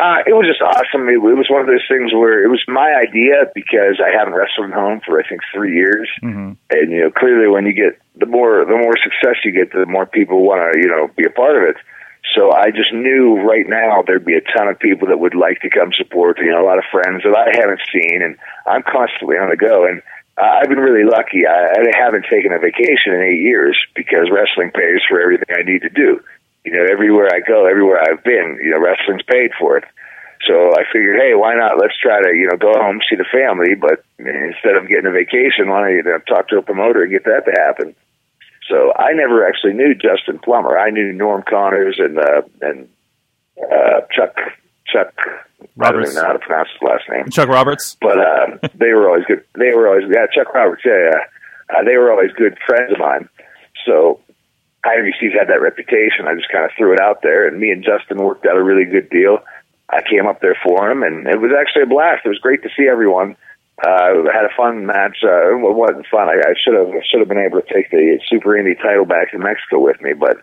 Uh, 0.00 0.24
it 0.24 0.32
was 0.32 0.48
just 0.48 0.64
awesome. 0.64 1.12
It, 1.12 1.20
it 1.20 1.36
was 1.36 1.52
one 1.52 1.60
of 1.60 1.68
those 1.68 1.84
things 1.84 2.08
where 2.16 2.40
it 2.40 2.48
was 2.48 2.64
my 2.64 2.88
idea 2.96 3.52
because 3.52 4.00
I 4.00 4.08
haven't 4.08 4.32
wrestled 4.32 4.72
at 4.72 4.72
home 4.72 5.04
for 5.04 5.20
I 5.20 5.28
think 5.28 5.44
three 5.52 5.76
years, 5.76 6.08
mm-hmm. 6.24 6.56
and 6.72 6.86
you 6.88 7.04
know 7.04 7.10
clearly 7.12 7.52
when 7.52 7.66
you 7.68 7.76
get 7.76 8.00
the 8.16 8.24
more 8.24 8.64
the 8.64 8.80
more 8.80 8.96
success 8.96 9.44
you 9.44 9.52
get, 9.52 9.76
the 9.76 9.84
more 9.84 10.06
people 10.06 10.40
want 10.40 10.64
to 10.64 10.80
you 10.80 10.88
know 10.88 11.12
be 11.20 11.28
a 11.28 11.36
part 11.36 11.60
of 11.60 11.68
it. 11.68 11.76
So 12.32 12.48
I 12.48 12.72
just 12.72 12.96
knew 12.96 13.44
right 13.44 13.68
now 13.68 14.00
there'd 14.00 14.24
be 14.24 14.40
a 14.40 14.46
ton 14.56 14.68
of 14.68 14.80
people 14.80 15.08
that 15.08 15.20
would 15.20 15.34
like 15.34 15.60
to 15.60 15.70
come 15.70 15.92
support. 15.92 16.40
You 16.40 16.48
know, 16.48 16.64
a 16.64 16.68
lot 16.68 16.78
of 16.80 16.88
friends 16.88 17.20
that 17.24 17.36
I 17.36 17.52
haven't 17.60 17.84
seen, 17.92 18.24
and 18.24 18.40
I'm 18.64 18.82
constantly 18.88 19.36
on 19.36 19.50
the 19.52 19.60
go. 19.60 19.84
And 19.84 20.00
uh, 20.40 20.64
I've 20.64 20.72
been 20.72 20.80
really 20.80 21.04
lucky. 21.04 21.44
I, 21.44 21.76
I 21.76 21.92
haven't 21.92 22.24
taken 22.24 22.56
a 22.56 22.58
vacation 22.58 23.12
in 23.12 23.20
eight 23.20 23.44
years 23.44 23.76
because 23.94 24.32
wrestling 24.32 24.72
pays 24.72 25.04
for 25.04 25.20
everything 25.20 25.52
I 25.52 25.60
need 25.60 25.82
to 25.82 25.92
do. 25.92 26.24
You 26.70 26.76
know, 26.78 26.86
everywhere 26.86 27.26
I 27.34 27.40
go, 27.40 27.66
everywhere 27.66 27.98
I've 27.98 28.22
been, 28.22 28.60
you 28.62 28.70
know, 28.70 28.78
wrestling's 28.78 29.26
paid 29.26 29.50
for 29.58 29.76
it. 29.76 29.84
So 30.46 30.70
I 30.70 30.84
figured, 30.92 31.18
hey, 31.18 31.34
why 31.34 31.54
not? 31.56 31.82
Let's 31.82 31.98
try 31.98 32.22
to, 32.22 32.30
you 32.30 32.46
know, 32.46 32.56
go 32.56 32.72
home, 32.72 33.00
see 33.10 33.16
the 33.16 33.26
family, 33.26 33.74
but 33.74 34.04
instead 34.18 34.76
of 34.76 34.86
getting 34.88 35.06
a 35.06 35.10
vacation, 35.10 35.68
why 35.68 35.82
don't 35.82 35.96
you 35.96 36.02
know, 36.04 36.18
talk 36.28 36.48
to 36.48 36.58
a 36.58 36.62
promoter 36.62 37.02
and 37.02 37.10
get 37.10 37.24
that 37.24 37.42
to 37.44 37.52
happen? 37.58 37.94
So 38.68 38.94
I 38.94 39.12
never 39.12 39.44
actually 39.44 39.74
knew 39.74 39.94
Justin 39.94 40.38
Plummer. 40.38 40.78
I 40.78 40.90
knew 40.90 41.12
Norm 41.12 41.42
Connors 41.42 41.98
and 41.98 42.18
uh, 42.18 42.42
and 42.62 42.88
uh, 43.60 44.06
Chuck 44.14 44.36
Chuck. 44.86 45.12
Roberts. 45.76 46.10
I 46.10 46.14
don't 46.14 46.22
know 46.22 46.26
how 46.28 46.32
to 46.34 46.38
pronounce 46.38 46.68
his 46.72 46.88
last 46.88 47.02
name. 47.10 47.30
Chuck 47.30 47.48
Roberts. 47.48 47.96
But 48.00 48.18
uh, 48.18 48.68
they 48.76 48.92
were 48.92 49.08
always 49.08 49.24
good. 49.26 49.44
They 49.58 49.74
were 49.74 49.88
always 49.88 50.04
yeah. 50.08 50.26
Chuck 50.32 50.54
Roberts. 50.54 50.82
Yeah, 50.84 51.10
yeah. 51.10 51.76
Uh, 51.76 51.84
they 51.84 51.96
were 51.96 52.12
always 52.12 52.30
good 52.32 52.56
friends 52.64 52.92
of 52.92 52.98
mine. 52.98 53.28
So 53.84 54.20
IWC's 54.84 55.36
had 55.38 55.48
that 55.48 55.60
reputation. 55.60 56.26
I 56.26 56.34
just 56.34 56.50
kind 56.50 56.64
of 56.64 56.70
threw 56.76 56.94
it 56.94 57.00
out 57.00 57.20
there, 57.22 57.46
and 57.46 57.60
me 57.60 57.70
and 57.70 57.84
Justin 57.84 58.18
worked 58.18 58.46
out 58.46 58.56
a 58.56 58.62
really 58.62 58.84
good 58.84 59.10
deal. 59.10 59.38
I 59.90 60.02
came 60.02 60.26
up 60.26 60.40
there 60.40 60.56
for 60.62 60.90
him, 60.90 61.02
and 61.02 61.26
it 61.26 61.40
was 61.40 61.50
actually 61.52 61.82
a 61.82 61.86
blast. 61.86 62.24
It 62.24 62.30
was 62.30 62.38
great 62.38 62.62
to 62.62 62.70
see 62.76 62.88
everyone. 62.88 63.36
Uh, 63.82 64.28
had 64.32 64.44
a 64.44 64.54
fun 64.56 64.86
match. 64.86 65.18
Uh, 65.24 65.56
it 65.56 65.76
wasn't 65.76 66.06
fun. 66.06 66.28
I, 66.28 66.36
I 66.36 66.54
should 66.56 66.74
have 66.74 66.92
should 67.08 67.20
have 67.20 67.28
been 67.28 67.40
able 67.40 67.60
to 67.60 67.72
take 67.72 67.90
the 67.90 68.20
Super 68.28 68.56
Indy 68.56 68.74
title 68.74 69.06
back 69.06 69.32
to 69.32 69.38
Mexico 69.38 69.80
with 69.80 70.00
me, 70.00 70.12
but 70.12 70.36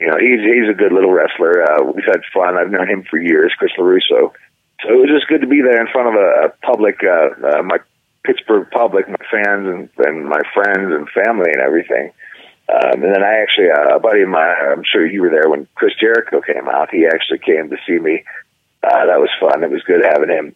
you 0.00 0.06
know 0.06 0.16
he's 0.20 0.40
he's 0.40 0.68
a 0.68 0.76
good 0.76 0.92
little 0.92 1.12
wrestler. 1.12 1.64
Uh, 1.64 1.82
we've 1.92 2.04
had 2.04 2.20
fun. 2.32 2.56
I've 2.56 2.70
known 2.70 2.88
him 2.88 3.04
for 3.08 3.18
years, 3.18 3.52
Chris 3.58 3.72
LaRusso. 3.78 4.32
So 4.82 4.92
it 4.92 5.00
was 5.00 5.08
just 5.08 5.28
good 5.28 5.40
to 5.40 5.46
be 5.46 5.62
there 5.62 5.80
in 5.80 5.90
front 5.92 6.08
of 6.08 6.14
a, 6.14 6.28
a 6.44 6.48
public, 6.60 7.00
uh, 7.02 7.32
uh, 7.40 7.62
my 7.62 7.78
Pittsburgh 8.24 8.68
public, 8.70 9.08
my 9.08 9.24
fans 9.30 9.66
and, 9.66 9.88
and 10.04 10.28
my 10.28 10.40
friends 10.52 10.92
and 10.92 11.08
family 11.08 11.50
and 11.52 11.62
everything. 11.62 12.12
Um, 12.68 13.02
and 13.04 13.14
then 13.14 13.22
I 13.22 13.42
actually, 13.42 13.70
uh, 13.70 13.96
a 13.96 14.00
buddy 14.00 14.22
of 14.22 14.28
mine, 14.28 14.54
I'm 14.72 14.84
sure 14.84 15.06
you 15.06 15.20
were 15.22 15.30
there 15.30 15.50
when 15.50 15.68
Chris 15.74 15.92
Jericho 16.00 16.40
came 16.40 16.68
out. 16.68 16.90
He 16.90 17.06
actually 17.06 17.40
came 17.40 17.68
to 17.70 17.76
see 17.86 17.98
me. 17.98 18.24
Uh, 18.82 19.06
that 19.06 19.20
was 19.20 19.30
fun. 19.40 19.62
It 19.62 19.70
was 19.70 19.82
good 19.82 20.02
having 20.02 20.30
him 20.30 20.54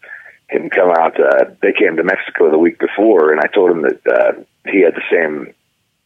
him 0.49 0.71
come 0.71 0.91
out. 0.91 1.21
Uh, 1.21 1.53
they 1.61 1.73
came 1.73 1.97
to 1.97 2.03
Mexico 2.03 2.51
the 2.51 2.59
week 2.59 2.79
before, 2.79 3.33
and 3.33 3.41
I 3.41 3.47
told 3.53 3.71
him 3.71 3.83
that 3.83 4.01
uh, 4.07 4.33
he 4.65 4.81
had 4.81 4.95
the 4.95 5.05
same 5.13 5.53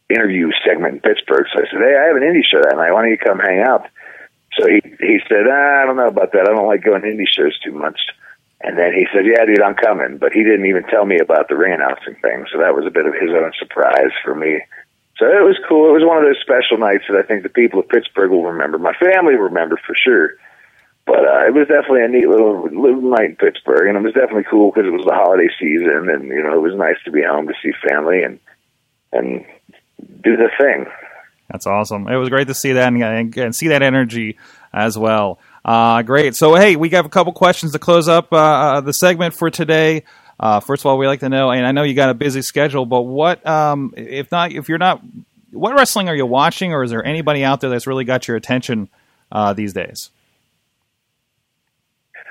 interview 0.09 0.51
segment 0.65 0.95
in 0.95 0.99
Pittsburgh. 0.99 1.47
So 1.53 1.63
I 1.63 1.67
said, 1.71 1.79
"Hey, 1.79 1.95
I 1.95 2.07
have 2.07 2.17
an 2.17 2.23
indie 2.23 2.43
show 2.43 2.61
that 2.61 2.75
night. 2.75 2.91
Why 2.91 3.03
don't 3.03 3.11
you 3.11 3.17
come 3.17 3.39
hang 3.39 3.61
out?" 3.61 3.87
So 4.59 4.67
he 4.67 4.81
he 4.99 5.19
said, 5.27 5.47
ah, 5.47 5.81
"I 5.81 5.85
don't 5.85 5.97
know 5.97 6.07
about 6.07 6.33
that. 6.33 6.47
I 6.47 6.53
don't 6.53 6.67
like 6.67 6.83
going 6.83 7.01
to 7.01 7.07
indie 7.07 7.27
shows 7.27 7.57
too 7.59 7.71
much." 7.71 7.99
And 8.61 8.77
then 8.77 8.93
he 8.93 9.07
said, 9.13 9.25
"Yeah, 9.25 9.45
dude, 9.45 9.61
I'm 9.61 9.75
coming," 9.75 10.17
but 10.17 10.33
he 10.33 10.43
didn't 10.43 10.67
even 10.67 10.83
tell 10.83 11.05
me 11.05 11.19
about 11.19 11.47
the 11.47 11.55
ring 11.55 11.73
announcing 11.73 12.15
thing. 12.21 12.45
So 12.51 12.59
that 12.59 12.75
was 12.75 12.85
a 12.85 12.91
bit 12.91 13.05
of 13.05 13.13
his 13.13 13.31
own 13.31 13.51
surprise 13.57 14.11
for 14.23 14.35
me. 14.35 14.59
So 15.23 15.29
it 15.31 15.47
was 15.47 15.55
cool. 15.69 15.87
It 15.87 15.95
was 15.95 16.03
one 16.03 16.17
of 16.17 16.27
those 16.27 16.43
special 16.43 16.75
nights 16.77 17.05
that 17.07 17.15
I 17.15 17.23
think 17.23 17.43
the 17.43 17.49
people 17.49 17.79
of 17.79 17.87
Pittsburgh 17.87 18.29
will 18.29 18.43
remember. 18.43 18.77
My 18.77 18.91
family 18.99 19.39
will 19.39 19.47
remember 19.47 19.79
for 19.87 19.95
sure. 19.95 20.35
But 21.05 21.23
uh, 21.23 21.47
it 21.47 21.53
was 21.53 21.67
definitely 21.67 22.03
a 22.03 22.09
neat 22.09 22.27
little 22.27 22.63
little 22.63 23.01
night 23.01 23.31
in 23.31 23.35
Pittsburgh, 23.37 23.87
and 23.87 23.95
it 23.95 24.03
was 24.03 24.13
definitely 24.13 24.43
cool 24.51 24.71
because 24.71 24.87
it 24.87 24.91
was 24.91 25.05
the 25.05 25.15
holiday 25.15 25.47
season, 25.59 26.09
and 26.11 26.27
you 26.27 26.43
know 26.43 26.53
it 26.53 26.61
was 26.61 26.75
nice 26.75 26.95
to 27.05 27.11
be 27.11 27.23
home 27.23 27.47
to 27.47 27.53
see 27.63 27.71
family 27.87 28.23
and 28.23 28.39
and 29.11 29.45
do 30.23 30.35
the 30.35 30.49
thing. 30.59 30.85
That's 31.49 31.67
awesome. 31.67 32.07
It 32.07 32.15
was 32.17 32.29
great 32.29 32.47
to 32.47 32.53
see 32.53 32.73
that 32.73 32.91
and, 32.91 33.37
and 33.37 33.55
see 33.55 33.69
that 33.69 33.81
energy 33.81 34.37
as 34.73 34.97
well. 34.97 35.39
Uh, 35.63 36.01
great. 36.03 36.35
So 36.35 36.55
hey, 36.55 36.75
we 36.75 36.89
have 36.89 37.05
a 37.05 37.09
couple 37.09 37.31
questions 37.31 37.71
to 37.73 37.79
close 37.79 38.09
up 38.09 38.31
uh, 38.31 38.81
the 38.81 38.93
segment 38.93 39.33
for 39.33 39.49
today. 39.49 40.03
Uh, 40.39 40.59
first 40.59 40.81
of 40.81 40.87
all, 40.87 40.97
we 40.97 41.07
like 41.07 41.19
to 41.21 41.29
know, 41.29 41.51
and 41.51 41.65
I 41.65 41.71
know 41.71 41.83
you 41.83 41.93
got 41.93 42.09
a 42.09 42.13
busy 42.13 42.41
schedule, 42.41 42.85
but 42.85 43.01
what 43.03 43.45
um, 43.45 43.93
if 43.95 44.31
not 44.31 44.51
if 44.51 44.67
you're 44.67 44.77
not 44.77 45.01
what 45.51 45.75
wrestling 45.75 46.09
are 46.09 46.15
you 46.15 46.25
watching, 46.25 46.73
or 46.73 46.83
is 46.83 46.91
there 46.91 47.05
anybody 47.05 47.43
out 47.43 47.61
there 47.61 47.69
that's 47.69 47.87
really 47.87 48.03
got 48.03 48.27
your 48.27 48.35
attention 48.37 48.89
uh, 49.31 49.53
these 49.53 49.73
days? 49.73 50.09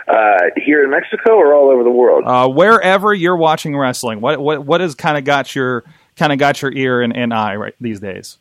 Uh, 0.09 0.38
here 0.57 0.83
in 0.83 0.91
Mexico 0.91 1.35
or 1.35 1.55
all 1.55 1.71
over 1.71 1.85
the 1.85 1.91
world? 1.91 2.25
Uh, 2.27 2.49
wherever 2.49 3.15
you're 3.15 3.37
watching 3.37 3.77
wrestling, 3.77 4.21
what 4.21 4.41
what 4.41 4.65
what 4.65 4.81
has 4.81 4.95
kind 4.95 5.17
of 5.17 5.25
got 5.25 5.55
your 5.55 5.85
kind 6.17 6.33
of 6.33 6.38
got 6.38 6.61
your 6.61 6.73
ear 6.73 7.01
and, 7.01 7.17
and 7.17 7.33
eye 7.33 7.55
right 7.55 7.75
these 7.81 8.01
days? 8.01 8.38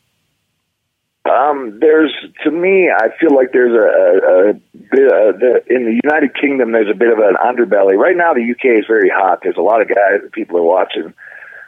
Um, 1.23 1.77
there's 1.79 2.13
to 2.43 2.51
me, 2.51 2.89
I 2.89 3.09
feel 3.19 3.35
like 3.35 3.51
there's 3.53 3.77
a, 3.77 3.85
a, 3.85 4.49
a 4.49 4.53
bit 4.73 5.07
uh, 5.07 5.31
the, 5.37 5.61
in 5.69 5.85
the 5.85 5.99
United 6.03 6.33
Kingdom. 6.33 6.71
There's 6.71 6.89
a 6.89 6.97
bit 6.97 7.13
of 7.13 7.19
an 7.19 7.35
underbelly 7.37 7.95
right 7.95 8.17
now. 8.17 8.33
The 8.33 8.51
UK 8.51 8.79
is 8.79 8.85
very 8.87 9.09
hot. 9.09 9.39
There's 9.43 9.57
a 9.57 9.61
lot 9.61 9.81
of 9.81 9.87
guys 9.87 10.21
that 10.23 10.31
people 10.31 10.57
are 10.57 10.63
watching, 10.63 11.13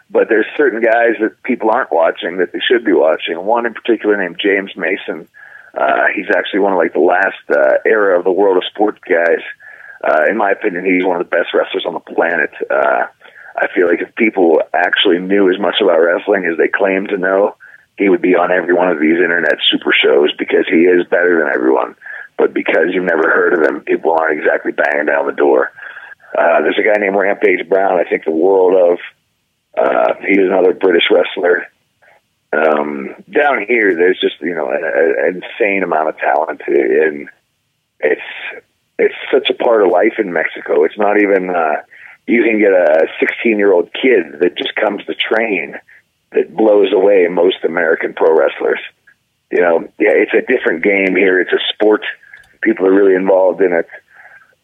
but 0.09 0.27
there's 0.27 0.47
certain 0.57 0.81
guys 0.81 1.21
that 1.21 1.41
people 1.43 1.69
aren't 1.69 1.91
watching 1.91 2.37
that 2.37 2.51
they 2.51 2.59
should 2.59 2.83
be 2.83 2.93
watching. 2.93 3.37
One 3.45 3.67
in 3.67 3.73
particular 3.75 4.17
named 4.17 4.39
James 4.41 4.71
Mason. 4.75 5.27
Uh, 5.77 6.05
he's 6.15 6.29
actually 6.35 6.59
one 6.59 6.73
of 6.73 6.77
like 6.77 6.93
the 6.93 6.99
last 6.99 7.45
uh, 7.49 7.77
era 7.85 8.17
of 8.17 8.25
the 8.25 8.31
world 8.31 8.57
of 8.57 8.63
sports 8.65 8.99
guys 9.07 9.41
uh, 10.03 10.25
in 10.29 10.37
my 10.37 10.51
opinion, 10.51 10.85
he's 10.85 11.05
one 11.05 11.19
of 11.19 11.29
the 11.29 11.35
best 11.35 11.53
wrestlers 11.53 11.85
on 11.87 11.93
the 11.93 11.99
planet. 11.99 12.51
Uh, 12.69 13.07
I 13.55 13.67
feel 13.73 13.87
like 13.87 14.01
if 14.01 14.13
people 14.15 14.61
actually 14.73 15.19
knew 15.19 15.49
as 15.49 15.59
much 15.59 15.75
about 15.81 15.99
wrestling 15.99 16.45
as 16.45 16.57
they 16.57 16.67
claim 16.67 17.07
to 17.07 17.17
know, 17.17 17.55
he 17.97 18.09
would 18.09 18.21
be 18.21 18.35
on 18.35 18.51
every 18.51 18.73
one 18.73 18.89
of 18.89 18.99
these 18.99 19.17
internet 19.17 19.57
super 19.69 19.93
shows 19.93 20.31
because 20.37 20.65
he 20.69 20.85
is 20.85 21.05
better 21.09 21.39
than 21.39 21.53
everyone. 21.53 21.95
But 22.37 22.53
because 22.53 22.89
you've 22.91 23.03
never 23.03 23.29
heard 23.29 23.53
of 23.53 23.61
him, 23.61 23.81
people 23.81 24.11
aren't 24.11 24.39
exactly 24.39 24.71
banging 24.71 25.05
down 25.05 25.27
the 25.27 25.33
door. 25.33 25.71
Uh, 26.37 26.61
there's 26.61 26.79
a 26.79 26.83
guy 26.83 26.99
named 26.99 27.15
Rampage 27.15 27.69
Brown. 27.69 27.99
I 27.99 28.09
think 28.09 28.25
the 28.25 28.31
world 28.31 28.73
of. 28.75 28.99
Uh, 29.75 30.13
he's 30.21 30.37
another 30.37 30.73
British 30.73 31.05
wrestler. 31.09 31.67
Um, 32.53 33.15
down 33.31 33.65
here, 33.67 33.95
there's 33.95 34.19
just 34.19 34.39
you 34.41 34.53
know 34.53 34.69
an, 34.69 34.83
an 34.83 35.41
insane 35.41 35.83
amount 35.83 36.09
of 36.09 36.17
talent, 36.17 36.61
and 36.67 37.29
it's 37.99 38.21
it's 38.99 39.15
such 39.31 39.49
a 39.49 39.63
part 39.63 39.83
of 39.83 39.91
life 39.91 40.13
in 40.19 40.33
Mexico. 40.33 40.83
It's 40.83 40.97
not 40.97 41.19
even 41.19 41.49
uh, 41.49 41.81
you 42.27 42.43
can 42.43 42.59
get 42.59 42.71
a 42.71 43.07
16 43.19 43.57
year 43.57 43.73
old 43.73 43.91
kid 43.93 44.39
that 44.41 44.57
just 44.57 44.75
comes 44.75 45.03
to 45.05 45.15
train 45.15 45.75
that 46.35 46.55
blows 46.55 46.91
away 46.93 47.27
most 47.29 47.63
American 47.63 48.13
pro 48.13 48.35
wrestlers. 48.35 48.79
You 49.51 49.61
know, 49.61 49.79
yeah, 49.99 50.13
it's 50.13 50.33
a 50.33 50.41
different 50.41 50.83
game 50.83 51.15
here. 51.15 51.39
It's 51.39 51.53
a 51.53 51.61
sport. 51.73 52.01
People 52.61 52.87
are 52.87 52.93
really 52.93 53.15
involved 53.15 53.61
in 53.61 53.73
it. 53.73 53.87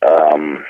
Um, 0.01 0.65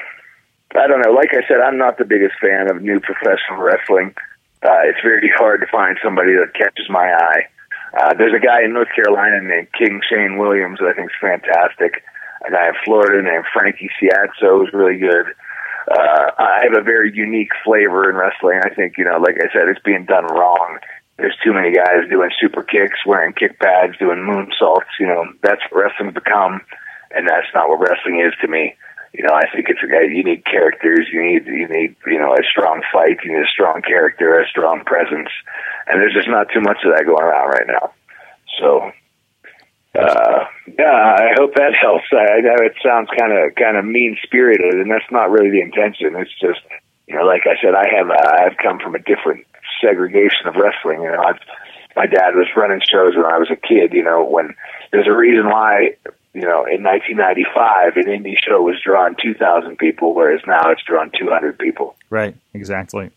I 0.75 0.88
don't 0.88 1.01
know. 1.01 1.12
Like 1.12 1.33
I 1.33 1.47
said, 1.47 1.62
I'm 1.63 1.77
not 1.77 1.97
the 1.97 2.05
biggest 2.05 2.35
fan 2.41 2.69
of 2.69 2.81
new 2.81 2.99
professional 2.99 3.62
wrestling. 3.62 4.13
Uh, 4.62 4.83
it's 4.83 4.99
very 5.01 5.31
hard 5.38 5.62
to 5.62 5.67
find 5.67 5.97
somebody 6.03 6.33
that 6.33 6.53
catches 6.53 6.89
my 6.89 7.13
eye. 7.13 7.47
Uh, 7.97 8.13
there's 8.13 8.35
a 8.35 8.45
guy 8.45 8.63
in 8.63 8.73
North 8.73 8.89
Carolina 8.93 9.41
named 9.41 9.67
King 9.77 10.01
Shane 10.09 10.38
Williams 10.38 10.79
that 10.79 10.89
I 10.89 10.93
think 10.93 11.09
is 11.09 11.17
fantastic 11.21 12.03
a 12.45 12.51
guy 12.51 12.67
in 12.67 12.73
Florida 12.85 13.21
named 13.21 13.45
Frankie 13.51 13.89
Siazzo 13.99 14.59
who's 14.59 14.73
really 14.73 14.97
good. 14.97 15.27
Uh, 15.88 16.32
I 16.38 16.62
have 16.63 16.78
a 16.78 16.84
very 16.84 17.12
unique 17.13 17.52
flavor 17.63 18.10
in 18.10 18.15
wrestling. 18.15 18.62
I 18.63 18.74
think, 18.74 18.98
you 18.98 19.06
know, 19.06 19.18
like 19.18 19.38
I 19.38 19.52
said, 19.54 19.70
it's 19.70 19.82
being 19.84 20.06
done 20.06 20.26
wrong. 20.26 20.80
There's 21.18 21.38
too 21.44 21.54
many 21.54 21.74
guys 21.74 22.10
doing 22.10 22.30
super 22.39 22.63
kicks, 22.63 23.06
wearing 23.06 23.34
kick 23.34 23.60
pads, 23.60 23.98
doing 23.98 24.20
moonsaults. 24.20 24.92
You 25.00 25.08
know, 25.08 25.26
that's 25.42 25.62
what 25.70 25.84
wrestling's 25.84 26.13
become, 26.13 26.62
and 27.12 27.28
that's 27.28 27.48
not 27.54 27.70
what 27.70 27.82
wrestling 27.82 28.24
is 28.26 28.34
to 28.42 28.48
me. 28.48 28.76
You 29.13 29.24
know, 29.24 29.34
I 29.34 29.50
think 29.52 29.68
it's 29.70 29.82
a 29.84 30.13
you 30.13 30.24
need 30.24 30.46
characters. 30.46 31.08
You 31.12 31.22
need 31.22 31.46
you 31.48 31.68
need 31.68 31.96
you 32.06 32.20
know 32.20 32.34
a 32.34 32.44
strong 32.50 32.84
fight. 32.94 33.18
You 33.24 33.34
need 33.34 33.44
a 33.44 33.52
strong 33.52 33.82
character, 33.82 34.39
a 34.39 34.48
strong 34.48 34.84
presence, 34.86 35.30
and 35.88 36.00
there's 36.00 36.13
just 36.13 36.30
not 36.30 36.48
too 36.54 36.62
much 36.62 36.78
of 36.86 36.94
that 36.94 37.06
going 37.06 37.24
around 37.24 37.50
right 37.50 37.68
now. 37.68 37.92
So 38.60 38.92
Uh, 39.97 40.45
yeah, 40.78 41.15
I 41.17 41.34
hope 41.36 41.56
that 41.56 41.73
helps. 41.82 42.06
I, 42.12 42.38
I 42.38 42.39
know 42.41 42.56
it 42.62 42.75
sounds 42.84 43.10
kind 43.17 43.34
of 43.34 43.56
kind 43.56 43.78
of 43.78 43.86
mean 43.86 44.17
spirited, 44.23 44.75
and 44.75 44.91
that's 44.91 45.10
not 45.12 45.32
really 45.32 45.49
the 45.49 45.62
intention. 45.62 46.15
It's 46.15 46.34
just 46.39 46.62
you 47.08 47.15
know, 47.15 47.25
like 47.25 47.43
I 47.47 47.60
said, 47.62 47.73
I 47.73 47.89
have 47.97 48.10
uh, 48.10 48.45
I've 48.45 48.58
come 48.58 48.80
from 48.80 48.95
a 48.95 48.99
different 48.99 49.45
segregation 49.82 50.47
of 50.47 50.56
wrestling. 50.56 51.02
You 51.02 51.12
know, 51.12 51.23
I've, 51.23 51.39
my 51.95 52.06
dad 52.06 52.36
was 52.36 52.47
running 52.56 52.82
shows 52.82 53.15
when 53.15 53.25
I 53.25 53.38
was 53.38 53.49
a 53.52 53.56
kid. 53.56 53.93
You 53.93 54.04
know, 54.04 54.23
when 54.23 54.56
there's 54.91 55.08
a 55.08 55.15
reason 55.15 55.49
why 55.49 55.95
you 56.34 56.41
know 56.41 56.65
in 56.69 56.84
1995 56.84 57.97
an 57.97 58.06
indie 58.06 58.38
show 58.38 58.62
was 58.62 58.75
drawing 58.86 59.15
2,000 59.21 59.78
people, 59.78 60.13
whereas 60.13 60.41
now 60.45 60.69
it's 60.69 60.84
drawing 60.84 61.12
200 61.17 61.58
people. 61.58 61.95
Right. 62.12 62.36
Exactly. 62.54 63.10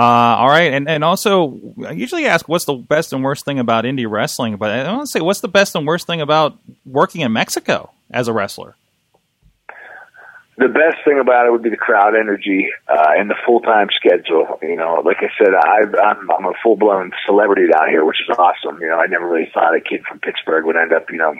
Uh, 0.00 0.36
all 0.38 0.48
right, 0.48 0.72
and 0.72 0.88
and 0.88 1.04
also 1.04 1.60
I 1.86 1.92
usually 1.92 2.24
ask 2.24 2.48
what's 2.48 2.64
the 2.64 2.72
best 2.72 3.12
and 3.12 3.22
worst 3.22 3.44
thing 3.44 3.58
about 3.58 3.84
indie 3.84 4.10
wrestling, 4.10 4.56
but 4.56 4.70
I 4.70 4.90
want 4.90 5.02
to 5.02 5.12
say 5.12 5.20
what's 5.20 5.40
the 5.40 5.48
best 5.48 5.74
and 5.74 5.86
worst 5.86 6.06
thing 6.06 6.22
about 6.22 6.56
working 6.86 7.20
in 7.20 7.34
Mexico 7.34 7.90
as 8.10 8.26
a 8.26 8.32
wrestler. 8.32 8.76
the 10.56 10.68
best 10.68 11.04
thing 11.04 11.18
about 11.18 11.46
it 11.46 11.50
would 11.52 11.62
be 11.62 11.68
the 11.68 11.76
crowd 11.76 12.14
energy 12.16 12.70
uh, 12.88 13.12
and 13.18 13.28
the 13.28 13.34
full 13.44 13.60
time 13.60 13.88
schedule. 13.94 14.58
You 14.62 14.76
know, 14.76 15.02
like 15.04 15.18
I 15.20 15.28
said, 15.36 15.52
I, 15.52 15.80
I'm 16.02 16.30
I'm 16.30 16.46
a 16.46 16.54
full 16.62 16.76
blown 16.76 17.10
celebrity 17.26 17.66
down 17.70 17.90
here, 17.90 18.02
which 18.06 18.22
is 18.22 18.34
awesome. 18.38 18.80
You 18.80 18.88
know, 18.88 18.96
I 18.96 19.06
never 19.06 19.28
really 19.28 19.50
thought 19.52 19.76
a 19.76 19.82
kid 19.82 20.04
from 20.08 20.20
Pittsburgh 20.20 20.64
would 20.64 20.76
end 20.76 20.94
up. 20.94 21.10
You 21.10 21.18
know, 21.18 21.34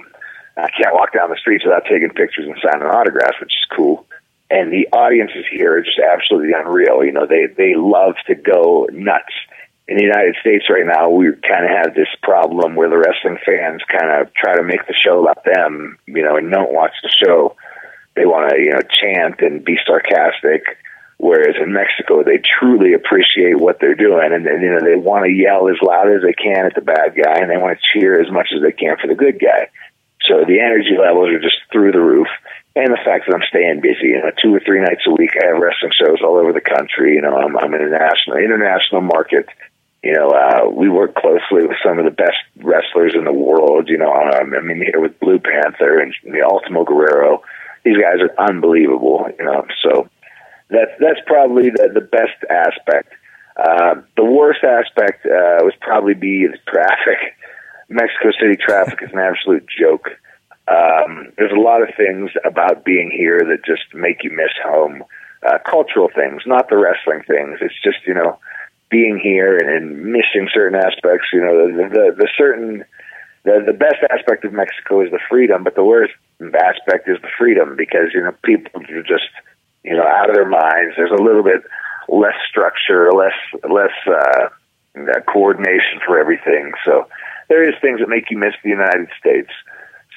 I 0.59 0.69
can't 0.69 0.93
walk 0.93 1.15
down 1.15 1.31
the 1.31 1.37
streets 1.41 1.65
without 1.65 1.85
taking 1.85 2.11
pictures 2.11 2.45
and 2.45 2.57
signing 2.61 2.87
autographs, 2.87 3.41
which 3.41 3.57
is 3.57 3.67
cool. 3.75 4.05
And 4.51 4.73
the 4.73 4.89
audiences 4.93 5.45
here 5.51 5.79
are 5.79 5.83
just 5.83 6.01
absolutely 6.01 6.53
unreal. 6.53 7.05
You 7.05 7.13
know, 7.13 7.27
they 7.27 7.47
they 7.47 7.75
love 7.77 8.15
to 8.27 8.35
go 8.35 8.89
nuts. 8.93 9.33
In 9.87 9.97
the 9.97 10.05
United 10.05 10.37
States 10.41 10.67
right 10.71 10.87
now, 10.87 11.09
we 11.11 11.33
kind 11.47 11.65
of 11.65 11.71
have 11.71 11.95
this 11.95 12.09
problem 12.23 12.77
where 12.77 12.89
the 12.89 12.99
wrestling 12.99 13.39
fans 13.45 13.83
kind 13.91 14.21
of 14.21 14.33
try 14.35 14.57
to 14.57 14.63
make 14.63 14.87
the 14.87 14.95
show 14.95 15.23
about 15.23 15.45
them, 15.45 15.99
you 16.07 16.23
know, 16.23 16.37
and 16.37 16.51
don't 16.51 16.73
watch 16.73 16.95
the 17.03 17.09
show 17.09 17.57
they 18.21 18.27
want 18.27 18.51
to 18.51 18.59
you 18.59 18.71
know 18.71 18.83
chant 18.83 19.41
and 19.41 19.65
be 19.65 19.79
sarcastic 19.87 20.63
whereas 21.19 21.57
in 21.61 21.73
Mexico 21.73 22.23
they 22.23 22.39
truly 22.39 22.93
appreciate 22.95 23.59
what 23.59 23.79
they're 23.81 23.95
doing 23.95 24.33
and, 24.33 24.47
and 24.47 24.63
you 24.63 24.71
know 24.71 24.81
they 24.81 24.97
want 24.97 25.25
to 25.25 25.33
yell 25.33 25.69
as 25.69 25.81
loud 25.83 26.11
as 26.11 26.23
they 26.23 26.33
can 26.33 26.67
at 26.67 26.75
the 26.75 26.81
bad 26.81 27.15
guy 27.17 27.41
and 27.41 27.51
they 27.51 27.57
want 27.57 27.79
to 27.79 27.87
cheer 27.93 28.21
as 28.21 28.31
much 28.31 28.49
as 28.55 28.63
they 28.63 28.73
can 28.73 28.97
for 29.01 29.07
the 29.07 29.15
good 29.15 29.39
guy 29.41 29.69
so 30.27 30.45
the 30.45 30.61
energy 30.61 30.97
levels 30.99 31.31
are 31.31 31.41
just 31.41 31.57
through 31.73 31.93
the 31.93 32.01
roof 32.01 32.29
and 32.77 32.93
the 32.93 33.03
fact 33.05 33.27
that 33.27 33.35
I'm 33.35 33.49
staying 33.49 33.81
busy 33.81 34.15
you 34.15 34.23
know 34.23 34.31
two 34.43 34.55
or 34.55 34.61
three 34.61 34.81
nights 34.81 35.03
a 35.07 35.13
week 35.13 35.33
I 35.41 35.49
have 35.49 35.63
wrestling 35.63 35.93
shows 35.97 36.23
all 36.23 36.37
over 36.37 36.53
the 36.53 36.61
country 36.61 37.15
you 37.15 37.23
know 37.23 37.37
I'm 37.37 37.57
I'm 37.57 37.75
in 37.75 37.83
a 37.83 37.91
national 37.91 38.39
international 38.39 39.03
market 39.03 39.47
you 40.03 40.15
know, 40.15 40.31
uh, 40.31 40.69
we 40.71 40.89
work 40.89 41.15
closely 41.15 41.67
with 41.67 41.77
some 41.85 41.99
of 41.99 42.07
the 42.07 42.11
best 42.11 42.39
wrestlers 42.57 43.15
in 43.15 43.25
the 43.25 43.33
world. 43.33 43.89
You 43.89 43.99
know, 43.99 44.13
um, 44.13 44.55
I 44.55 44.61
mean, 44.63 44.79
here 44.79 45.01
with 45.01 45.21
Blue 45.21 45.39
Panther 45.39 46.01
and 46.01 46.15
the 46.25 46.43
Ultimo 46.43 46.85
Guerrero, 46.85 47.43
these 47.85 47.99
guys 47.99 48.21
are 48.21 48.49
unbelievable, 48.49 49.29
you 49.39 49.45
know. 49.45 49.67
So 49.83 50.09
that's 50.71 50.93
that's 51.01 51.21
probably 51.27 51.71
the 51.71 51.91
the 51.93 52.01
best 52.01 52.39
aspect. 52.49 53.13
Uh, 53.57 54.01
the 54.17 54.25
worst 54.25 54.65
aspect 54.65 55.27
uh, 55.27 55.61
would 55.63 55.79
probably 55.81 56.15
be 56.15 56.47
the 56.47 56.59
traffic. 56.67 57.37
Mexico 57.91 58.31
City 58.41 58.57
traffic 58.57 59.01
is 59.03 59.11
an 59.13 59.19
absolute 59.19 59.67
joke. 59.69 60.09
Um, 60.71 61.33
there's 61.37 61.53
a 61.53 61.61
lot 61.61 61.83
of 61.83 61.89
things 61.97 62.31
about 62.45 62.85
being 62.85 63.11
here 63.11 63.41
that 63.41 63.65
just 63.67 63.93
make 63.93 64.23
you 64.23 64.31
miss 64.31 64.55
home. 64.63 65.05
Uh, 65.43 65.59
cultural 65.69 66.11
things, 66.15 66.43
not 66.47 66.69
the 66.69 66.77
wrestling 66.77 67.23
things. 67.27 67.59
It's 67.61 67.83
just 67.83 67.99
you 68.07 68.15
know 68.15 68.39
being 68.91 69.19
here 69.19 69.57
and, 69.57 69.71
and 69.71 70.05
missing 70.13 70.49
certain 70.53 70.79
aspects. 70.79 71.29
You 71.33 71.41
know 71.41 71.67
the 71.67 71.89
the, 71.89 72.15
the 72.17 72.29
certain 72.37 72.85
the 73.45 73.63
the 73.67 73.73
best 73.73 74.05
aspect 74.11 74.45
of 74.45 74.53
Mexico 74.53 75.01
is 75.01 75.11
the 75.11 75.19
freedom, 75.29 75.65
but 75.65 75.75
the 75.75 75.85
worst 75.85 76.13
aspect 76.41 77.09
is 77.09 77.17
the 77.23 77.33
freedom 77.39 77.75
because 77.77 78.13
you 78.15 78.23
know 78.23 78.35
people 78.45 78.83
are 78.83 79.03
just 79.03 79.33
you 79.83 79.97
know 79.97 80.07
out 80.07 80.29
of 80.29 80.37
their 80.37 80.49
minds. 80.49 80.95
There's 80.97 81.11
a 81.11 81.23
little 81.23 81.43
bit 81.43 81.63
less 82.09 82.37
structure, 82.49 83.11
less 83.13 83.39
less 83.65 83.97
uh, 84.07 84.49
uh, 84.99 85.21
coordination 85.27 86.01
for 86.07 86.19
everything. 86.19 86.73
So 86.85 87.09
there 87.49 87.67
is 87.67 87.75
things 87.81 88.01
that 88.01 88.09
make 88.09 88.31
you 88.31 88.39
miss 88.39 88.55
the 88.63 88.71
United 88.71 89.09
States. 89.19 89.51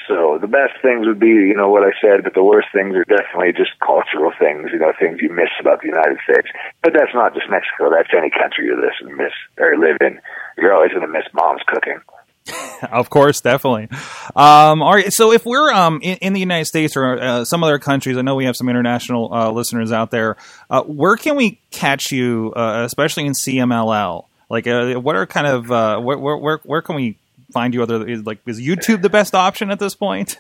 So 0.07 0.37
the 0.39 0.47
best 0.47 0.73
things 0.81 1.07
would 1.07 1.19
be, 1.19 1.27
you 1.27 1.55
know, 1.55 1.69
what 1.69 1.83
I 1.83 1.91
said, 2.01 2.23
but 2.23 2.33
the 2.33 2.43
worst 2.43 2.67
things 2.73 2.95
are 2.95 3.05
definitely 3.05 3.53
just 3.53 3.71
cultural 3.79 4.31
things, 4.37 4.69
you 4.73 4.79
know, 4.79 4.91
things 4.99 5.19
you 5.21 5.29
miss 5.29 5.51
about 5.59 5.81
the 5.81 5.87
United 5.87 6.17
States. 6.23 6.47
But 6.81 6.93
that's 6.93 7.13
not 7.13 7.33
just 7.33 7.49
Mexico. 7.49 7.89
That's 7.89 8.11
any 8.11 8.29
country 8.29 8.65
you 8.65 8.75
live 8.75 8.93
in, 9.01 9.15
miss 9.15 9.31
or 9.57 9.77
live 9.77 9.97
in. 10.01 10.19
You're 10.57 10.73
always 10.73 10.91
going 10.91 11.07
to 11.07 11.11
miss 11.11 11.23
mom's 11.33 11.61
cooking. 11.67 11.99
of 12.91 13.09
course, 13.09 13.41
definitely. 13.41 13.87
Um, 14.35 14.81
all 14.81 14.93
right. 14.93 15.11
So 15.13 15.31
if 15.31 15.45
we're 15.45 15.71
um, 15.71 15.99
in, 16.01 16.17
in 16.17 16.33
the 16.33 16.39
United 16.39 16.65
States 16.65 16.97
or 16.97 17.19
uh, 17.19 17.45
some 17.45 17.63
other 17.63 17.79
countries, 17.79 18.17
I 18.17 18.21
know 18.21 18.35
we 18.35 18.45
have 18.45 18.57
some 18.57 18.69
international 18.69 19.33
uh, 19.33 19.51
listeners 19.51 19.91
out 19.91 20.11
there. 20.11 20.35
Uh, 20.69 20.83
where 20.83 21.15
can 21.15 21.35
we 21.35 21.59
catch 21.71 22.11
you, 22.11 22.51
uh, 22.55 22.83
especially 22.85 23.25
in 23.25 23.33
CMLL? 23.33 24.25
Like, 24.49 24.67
uh, 24.67 24.95
what 24.95 25.15
are 25.15 25.25
kind 25.25 25.47
of 25.47 25.71
uh, 25.71 25.99
where, 25.99 26.17
where 26.17 26.59
where 26.63 26.81
can 26.81 26.95
we 26.95 27.17
find 27.53 27.73
you? 27.73 27.83
Other 27.83 27.99
like 28.17 28.39
is 28.45 28.59
YouTube 28.59 29.01
the 29.01 29.09
best 29.09 29.35
option 29.35 29.71
at 29.71 29.79
this 29.79 29.95
point? 29.95 30.37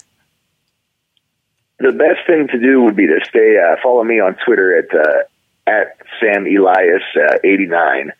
The 1.79 1.91
best 1.91 2.27
thing 2.27 2.47
to 2.47 2.59
do 2.59 2.81
would 2.83 2.95
be 2.95 3.07
to 3.07 3.19
stay 3.27 3.57
follow 3.81 4.03
me 4.03 4.19
on 4.19 4.35
Twitter 4.45 4.77
at 4.77 5.27
at 5.65 5.97
Sam 6.19 6.45
Elias 6.45 7.03
eighty 7.43 7.65
nine 7.65 8.11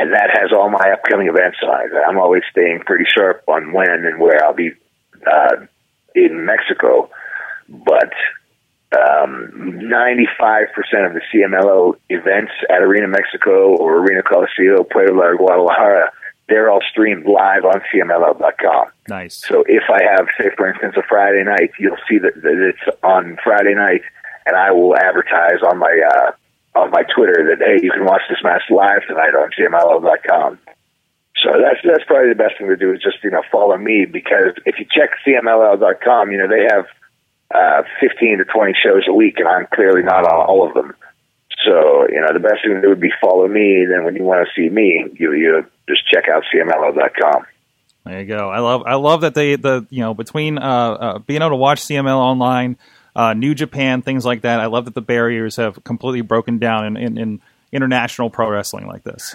and 0.00 0.14
that 0.14 0.30
has 0.32 0.50
all 0.50 0.70
my 0.70 0.92
upcoming 0.92 1.28
events 1.28 1.58
on. 1.62 1.90
I'm 2.08 2.18
always 2.18 2.42
staying 2.50 2.80
pretty 2.86 3.04
sharp 3.04 3.44
on 3.46 3.72
when 3.74 3.90
and 3.90 4.18
where 4.18 4.42
I'll 4.42 4.54
be 4.54 4.72
uh, 5.30 5.66
in 6.14 6.46
Mexico, 6.46 7.10
but 7.68 8.10
um, 8.96 9.52
95% 9.52 11.06
of 11.06 11.12
the 11.12 11.20
CMLL 11.32 11.96
events 12.08 12.52
at 12.70 12.82
Arena 12.82 13.08
Mexico 13.08 13.76
or 13.76 13.98
Arena 13.98 14.22
Coliseo, 14.22 14.88
Puebla, 14.88 15.32
or 15.32 15.36
Guadalajara, 15.36 16.10
they're 16.50 16.68
all 16.68 16.82
streamed 16.90 17.24
live 17.24 17.64
on 17.64 17.80
CMLL.com. 17.88 18.86
Nice. 19.08 19.36
So 19.36 19.64
if 19.66 19.84
I 19.88 20.02
have, 20.02 20.26
say, 20.36 20.50
for 20.56 20.68
instance, 20.68 20.96
a 20.98 21.02
Friday 21.08 21.44
night, 21.44 21.70
you'll 21.78 21.96
see 22.08 22.18
that, 22.18 22.34
that 22.42 22.74
it's 22.74 22.98
on 23.02 23.38
Friday 23.42 23.74
night, 23.74 24.02
and 24.44 24.56
I 24.56 24.72
will 24.72 24.96
advertise 24.96 25.62
on 25.62 25.78
my 25.78 25.94
uh, 26.12 26.32
on 26.78 26.90
my 26.90 27.02
Twitter 27.14 27.48
that 27.48 27.64
hey, 27.64 27.82
you 27.82 27.90
can 27.90 28.04
watch 28.04 28.22
this 28.28 28.42
match 28.42 28.62
live 28.68 29.06
tonight 29.06 29.34
on 29.34 29.50
CMLL.com. 29.56 30.58
So 31.42 31.50
that's 31.62 31.80
that's 31.86 32.04
probably 32.04 32.28
the 32.28 32.42
best 32.42 32.58
thing 32.58 32.68
to 32.68 32.76
do 32.76 32.92
is 32.92 33.00
just 33.00 33.22
you 33.22 33.30
know 33.30 33.42
follow 33.50 33.78
me 33.78 34.04
because 34.04 34.52
if 34.66 34.78
you 34.78 34.86
check 34.90 35.10
CMLL.com, 35.24 36.32
you 36.32 36.38
know 36.38 36.48
they 36.48 36.66
have 36.68 36.86
uh, 37.54 37.82
15 38.00 38.38
to 38.38 38.44
20 38.44 38.74
shows 38.74 39.04
a 39.08 39.14
week, 39.14 39.38
and 39.38 39.48
I'm 39.48 39.66
clearly 39.74 40.02
not 40.02 40.24
on 40.26 40.46
all 40.46 40.66
of 40.66 40.74
them. 40.74 40.94
So 41.64 42.06
you 42.08 42.20
know 42.20 42.32
the 42.32 42.40
best 42.40 42.62
thing 42.64 42.74
to 42.74 42.80
do 42.80 42.88
would 42.88 43.00
be 43.00 43.12
follow 43.20 43.46
me. 43.46 43.84
Then 43.88 44.04
when 44.04 44.16
you 44.16 44.24
want 44.24 44.46
to 44.46 44.52
see 44.54 44.68
me, 44.68 45.06
you 45.18 45.32
you 45.32 45.66
just 45.88 46.08
check 46.10 46.24
out 46.28 46.42
CMLL.com. 46.54 47.46
There 48.06 48.20
you 48.20 48.26
go. 48.26 48.48
I 48.48 48.60
love 48.60 48.82
I 48.86 48.94
love 48.94 49.20
that 49.22 49.34
they 49.34 49.56
the 49.56 49.86
you 49.90 50.00
know 50.00 50.14
between 50.14 50.58
uh, 50.58 50.62
uh, 50.62 51.18
being 51.18 51.42
able 51.42 51.50
to 51.50 51.56
watch 51.56 51.80
CML 51.82 52.16
online 52.16 52.78
uh, 53.14 53.34
New 53.34 53.54
Japan, 53.54 54.02
things 54.02 54.24
like 54.24 54.42
that. 54.42 54.60
I 54.60 54.66
love 54.66 54.84
that 54.86 54.94
the 54.94 55.02
barriers 55.02 55.56
have 55.56 55.82
completely 55.84 56.20
broken 56.22 56.58
down 56.58 56.86
in, 56.86 56.96
in, 56.96 57.18
in 57.18 57.40
international 57.72 58.30
pro 58.30 58.48
wrestling 58.48 58.86
like 58.86 59.04
this. 59.04 59.34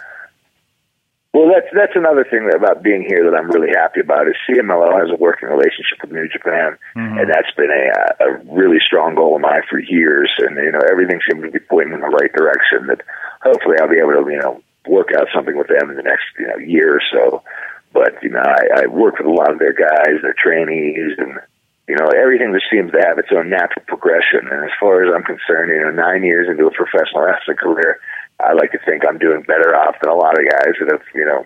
Well, 1.35 1.51
that's 1.51 1.67
that's 1.75 1.99
another 1.99 2.23
thing 2.23 2.47
about 2.47 2.79
being 2.79 3.03
here 3.03 3.27
that 3.27 3.35
I'm 3.35 3.51
really 3.51 3.75
happy 3.75 3.99
about 3.99 4.31
is 4.31 4.39
CMLL 4.47 4.95
has 4.95 5.11
a 5.11 5.19
working 5.19 5.51
relationship 5.51 5.99
with 5.99 6.15
New 6.15 6.31
Japan, 6.31 6.79
mm-hmm. 6.95 7.19
and 7.19 7.27
that's 7.27 7.51
been 7.59 7.75
a, 7.75 8.23
a 8.23 8.29
really 8.47 8.79
strong 8.79 9.19
goal 9.19 9.35
of 9.35 9.43
mine 9.43 9.67
for 9.69 9.75
years. 9.75 10.31
And 10.39 10.55
you 10.55 10.71
know, 10.71 10.79
everything 10.87 11.19
seems 11.27 11.43
to 11.43 11.51
be 11.51 11.59
pointing 11.59 11.91
in 11.91 11.99
the 11.99 12.07
right 12.07 12.31
direction. 12.31 12.87
That 12.87 13.03
hopefully 13.43 13.75
I'll 13.83 13.91
be 13.91 13.99
able 13.99 14.15
to 14.15 14.31
you 14.31 14.39
know 14.39 14.63
work 14.87 15.11
out 15.11 15.27
something 15.35 15.57
with 15.59 15.67
them 15.67 15.91
in 15.91 15.97
the 15.99 16.07
next 16.07 16.23
you 16.39 16.47
know 16.47 16.55
year 16.55 16.95
or 16.95 17.03
so. 17.11 17.43
But 17.91 18.15
you 18.23 18.31
know, 18.31 18.39
I, 18.39 18.83
I 18.83 18.87
work 18.87 19.19
with 19.19 19.27
a 19.27 19.35
lot 19.35 19.51
of 19.51 19.59
their 19.59 19.75
guys, 19.75 20.23
their 20.23 20.39
trainees, 20.39 21.19
and 21.19 21.35
you 21.91 21.95
know, 21.99 22.15
everything 22.15 22.55
just 22.55 22.71
seems 22.71 22.95
to 22.95 23.03
have 23.03 23.19
its 23.19 23.35
own 23.35 23.49
natural 23.49 23.83
progression. 23.85 24.47
And 24.47 24.63
as 24.63 24.71
far 24.79 25.03
as 25.03 25.11
I'm 25.13 25.27
concerned, 25.27 25.69
you 25.69 25.83
know, 25.83 25.91
nine 25.91 26.23
years 26.23 26.47
into 26.47 26.65
a 26.65 26.71
professional 26.71 27.27
wrestling 27.27 27.57
career, 27.57 27.99
I 28.39 28.53
like 28.53 28.71
to 28.71 28.79
think 28.85 29.03
I'm 29.07 29.17
doing 29.17 29.43
better 29.43 29.75
off 29.75 29.95
than 30.01 30.11
a 30.11 30.15
lot 30.15 30.37
of 30.37 30.49
guys 30.49 30.75
that 30.79 30.91
have, 30.91 31.01
you 31.13 31.25
know, 31.25 31.45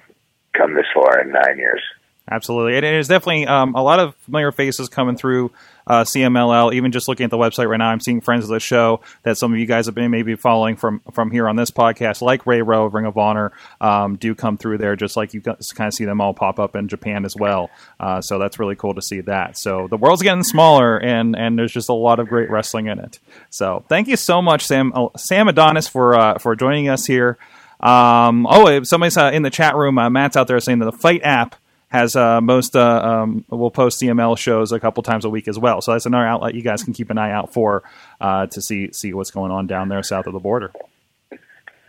come 0.54 0.76
this 0.76 0.88
far 0.94 1.22
in 1.22 1.32
nine 1.32 1.58
years. 1.58 1.82
Absolutely. 2.32 2.78
And 2.78 2.86
It 2.86 2.94
is 2.94 3.08
definitely 3.08 3.48
um, 3.48 3.74
a 3.74 3.82
lot 3.82 4.00
of 4.00 4.16
familiar 4.18 4.52
faces 4.52 4.88
coming 4.88 5.18
through 5.18 5.52
uh, 5.88 6.04
CMLL. 6.04 6.74
Even 6.74 6.92
just 6.92 7.08
looking 7.08 7.24
at 7.24 7.32
the 7.32 7.38
website 7.38 7.68
right 7.68 7.78
now, 7.78 7.90
I'm 7.90 8.00
seeing 8.00 8.22
friends 8.22 8.44
of 8.44 8.52
the 8.52 8.60
show 8.60 9.02
that 9.24 9.38
some 9.38 9.52
of 9.52 9.58
you 9.58 9.66
guys 9.66 9.88
have 9.88 9.96
been 9.96 10.12
maybe 10.12 10.36
following 10.36 10.76
from 10.76 11.02
from 11.12 11.32
here 11.32 11.50
on 11.50 11.56
this 11.56 11.72
podcast, 11.72 12.22
like 12.22 12.46
Ray 12.46 12.62
Rowe, 12.62 12.86
Ring 12.86 13.06
of 13.06 13.18
Honor, 13.18 13.52
um, 13.82 14.16
do 14.16 14.36
come 14.36 14.58
through 14.58 14.78
there, 14.78 14.96
just 14.96 15.18
like 15.18 15.34
you 15.34 15.42
kind 15.42 15.58
of 15.60 15.94
see 15.94 16.06
them 16.06 16.22
all 16.22 16.36
pop 16.36 16.60
up 16.60 16.76
in 16.76 16.88
Japan 16.88 17.26
as 17.26 17.36
well. 17.36 17.72
Uh, 18.00 18.22
so 18.22 18.38
that's 18.38 18.60
really 18.60 18.76
cool 18.76 18.94
to 18.94 19.02
see 19.02 19.22
that. 19.22 19.58
So 19.58 19.88
the 19.88 19.98
world's 19.98 20.22
getting 20.22 20.44
smaller, 20.44 21.00
and 21.00 21.36
and 21.36 21.58
there's 21.58 21.74
just 21.74 21.90
a 21.90 21.94
lot 21.94 22.20
of 22.20 22.28
great 22.28 22.52
wrestling 22.52 22.86
in 22.86 23.00
it. 23.00 23.18
So 23.50 23.84
thank 23.90 24.08
you 24.08 24.18
so 24.18 24.42
much, 24.42 24.68
Sam 24.68 24.94
uh, 24.94 25.08
Sam 25.18 25.48
Adonis, 25.48 25.88
for 25.88 26.16
uh, 26.16 26.38
for 26.38 26.56
joining 26.56 26.90
us 26.90 27.08
here. 27.08 27.40
Um, 27.80 28.46
oh, 28.48 28.84
somebody's 28.84 29.18
in 29.18 29.42
the 29.42 29.50
chat 29.50 29.76
room. 29.76 29.98
Uh, 29.98 30.10
Matt's 30.10 30.38
out 30.38 30.48
there 30.48 30.60
saying 30.60 30.80
that 30.80 30.86
the 30.86 30.98
FITE 30.98 31.22
app 31.24 31.56
has 31.90 32.16
uh, 32.16 32.40
most 32.40 32.76
uh, 32.76 33.02
um, 33.24 33.44
will 33.50 33.72
post 33.72 34.00
CML 34.02 34.38
shows 34.38 34.72
a 34.72 34.80
couple 34.80 35.02
times 35.04 35.26
a 35.26 35.30
week 35.30 35.48
as 35.48 35.58
well. 35.58 35.82
So 35.82 35.92
that's 35.94 36.06
another 36.06 36.26
outlet 36.26 36.54
you 36.56 36.62
guys 36.62 36.84
can 36.84 36.94
keep 36.94 37.10
an 37.10 37.18
eye 37.18 37.32
out 37.32 37.52
for 37.54 37.84
uh, 38.22 38.46
to 38.48 38.62
see 38.62 38.92
see 38.94 39.14
what's 39.14 39.32
going 39.32 39.52
on 39.52 39.68
down 39.68 39.90
there 39.90 40.04
south 40.04 40.28
of 40.28 40.34
the 40.34 40.40
border. 40.40 40.72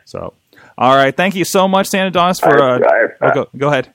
So, 0.06 0.32
all 0.76 0.96
right, 0.96 1.16
thank 1.16 1.36
you 1.36 1.44
so 1.44 1.68
much, 1.68 1.86
Sam 1.88 2.08
Adonis, 2.08 2.40
for. 2.40 2.58
Uh, 2.60 2.78
I- 2.80 3.26
I- 3.26 3.30
oh, 3.30 3.34
go, 3.34 3.48
go 3.56 3.68
ahead. 3.68 3.92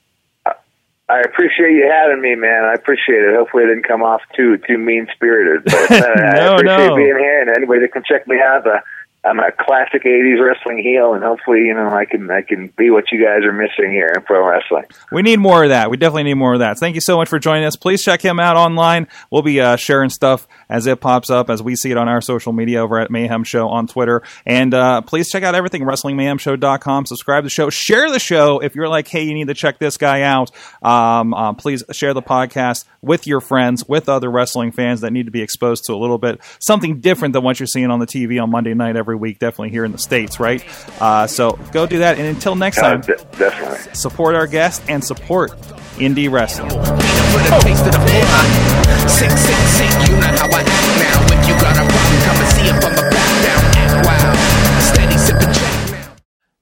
I 1.08 1.20
appreciate 1.20 1.74
you 1.74 1.88
having 1.88 2.20
me, 2.20 2.34
man. 2.34 2.64
I 2.64 2.74
appreciate 2.74 3.20
it. 3.24 3.36
Hopefully, 3.36 3.64
it 3.64 3.68
didn't 3.68 3.88
come 3.88 4.02
off 4.02 4.22
too 4.36 4.58
too 4.68 4.80
mean 4.80 5.08
spirited. 5.14 5.64
But 5.66 5.92
uh, 5.92 5.98
No, 6.16 6.54
I 6.54 6.56
appreciate 6.56 6.88
no. 6.88 6.96
being 6.96 7.18
here, 7.20 7.42
and 7.42 7.50
anybody 7.56 7.82
that 7.82 7.92
can 7.94 8.04
check 8.08 8.28
me 8.28 8.38
out. 8.42 8.66
Uh, 8.66 8.80
I'm 9.26 9.40
a 9.40 9.52
classic 9.52 10.04
'80s 10.04 10.40
wrestling 10.40 10.80
heel, 10.80 11.14
and 11.14 11.24
hopefully, 11.24 11.62
you 11.62 11.74
know, 11.74 11.90
I 11.90 12.06
can 12.06 12.30
I 12.30 12.42
can 12.42 12.68
be 12.78 12.90
what 12.90 13.12
you 13.12 13.24
guys 13.24 13.44
are 13.44 13.52
missing 13.52 13.92
here 13.92 14.12
in 14.16 14.22
pro 14.24 14.48
wrestling. 14.48 14.86
We 15.12 15.22
need 15.22 15.40
more 15.40 15.64
of 15.64 15.70
that. 15.70 15.90
We 15.90 15.98
definitely 15.98 16.24
need 16.24 16.36
more 16.36 16.54
of 16.54 16.60
that. 16.60 16.78
Thank 16.78 16.96
you 16.96 17.02
so 17.02 17.18
much 17.18 17.30
for 17.30 17.40
joining 17.40 17.66
us. 17.66 17.76
Please 17.76 18.04
check 18.04 18.22
him 18.22 18.40
out 18.40 18.56
online. 18.56 19.08
We'll 19.32 19.42
be 19.42 19.60
uh, 19.60 19.76
sharing 19.78 20.10
stuff 20.10 20.48
as 20.70 20.86
it 20.86 21.02
pops 21.02 21.30
up, 21.30 21.50
as 21.50 21.62
we 21.62 21.76
see 21.76 21.92
it 21.92 21.98
on 21.98 22.08
our 22.08 22.22
social 22.22 22.54
media 22.54 22.82
over 22.82 23.00
at 23.00 23.10
Mayhem 23.10 23.44
Show 23.44 23.68
on 23.68 23.88
Twitter. 23.88 24.22
And 24.46 24.74
uh, 24.74 25.02
please 25.02 25.30
check 25.30 25.44
out 25.44 25.56
everything, 25.56 25.84
WrestlingMayhemShow.com. 25.84 27.06
Subscribe 27.06 27.44
to 27.44 27.46
the 27.46 27.50
show. 27.50 27.70
Share 27.70 28.12
the 28.12 28.20
show. 28.20 28.60
If 28.60 28.76
you're 28.76 28.90
like, 28.90 29.08
hey, 29.08 29.24
you 29.24 29.34
need 29.34 29.48
to 29.48 29.54
check 29.54 29.80
this 29.80 29.98
guy 29.98 30.22
out, 30.22 30.52
um, 30.84 31.34
uh, 31.34 31.54
please 31.54 31.84
share 31.92 32.14
the 32.14 32.22
podcast 32.22 32.86
with 33.02 33.28
your 33.28 33.42
friends, 33.42 33.88
with 33.88 34.10
other 34.10 34.30
wrestling 34.30 34.72
fans 34.72 35.02
that 35.02 35.12
need 35.12 35.26
to 35.26 35.32
be 35.32 35.42
exposed 35.42 35.84
to 35.86 35.94
a 35.94 35.98
little 35.98 36.18
bit 36.18 36.42
something 36.60 37.00
different 37.00 37.34
than 37.34 37.44
what 37.44 37.60
you're 37.60 37.68
seeing 37.68 37.92
on 37.92 38.00
the 38.00 38.08
TV 38.08 38.42
on 38.42 38.50
Monday 38.50 38.74
night 38.74 38.96
every 38.96 39.15
week, 39.18 39.40
definitely 39.40 39.70
here 39.70 39.86
in 39.86 39.92
the 39.92 39.98
States, 39.98 40.40
right? 40.40 40.64
Uh, 41.02 41.28
so 41.28 41.54
go 41.72 41.86
do 41.86 42.00
that. 42.00 42.18
And 42.18 42.28
until 42.28 42.56
next 42.56 42.78
Uh, 42.80 42.82
time, 42.82 43.02
de- 43.02 43.16
definitely. 43.38 43.94
support 43.94 44.36
our 44.36 44.48
guests 44.48 44.84
and 44.90 45.04
support 45.04 45.52
indie 45.98 46.30
wrestling. 46.32 46.72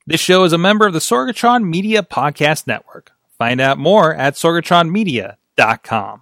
This 0.05 0.19
show 0.19 0.43
is 0.43 0.51
a 0.51 0.57
member 0.57 0.85
of 0.85 0.91
the 0.93 0.99
Sorgatron 0.99 1.63
Media 1.63 2.03
Podcast 2.03 2.67
Network. 2.67 3.11
Find 3.37 3.61
out 3.61 3.77
more 3.77 4.13
at 4.13 4.33
sorgatronmedia.com. 4.35 6.21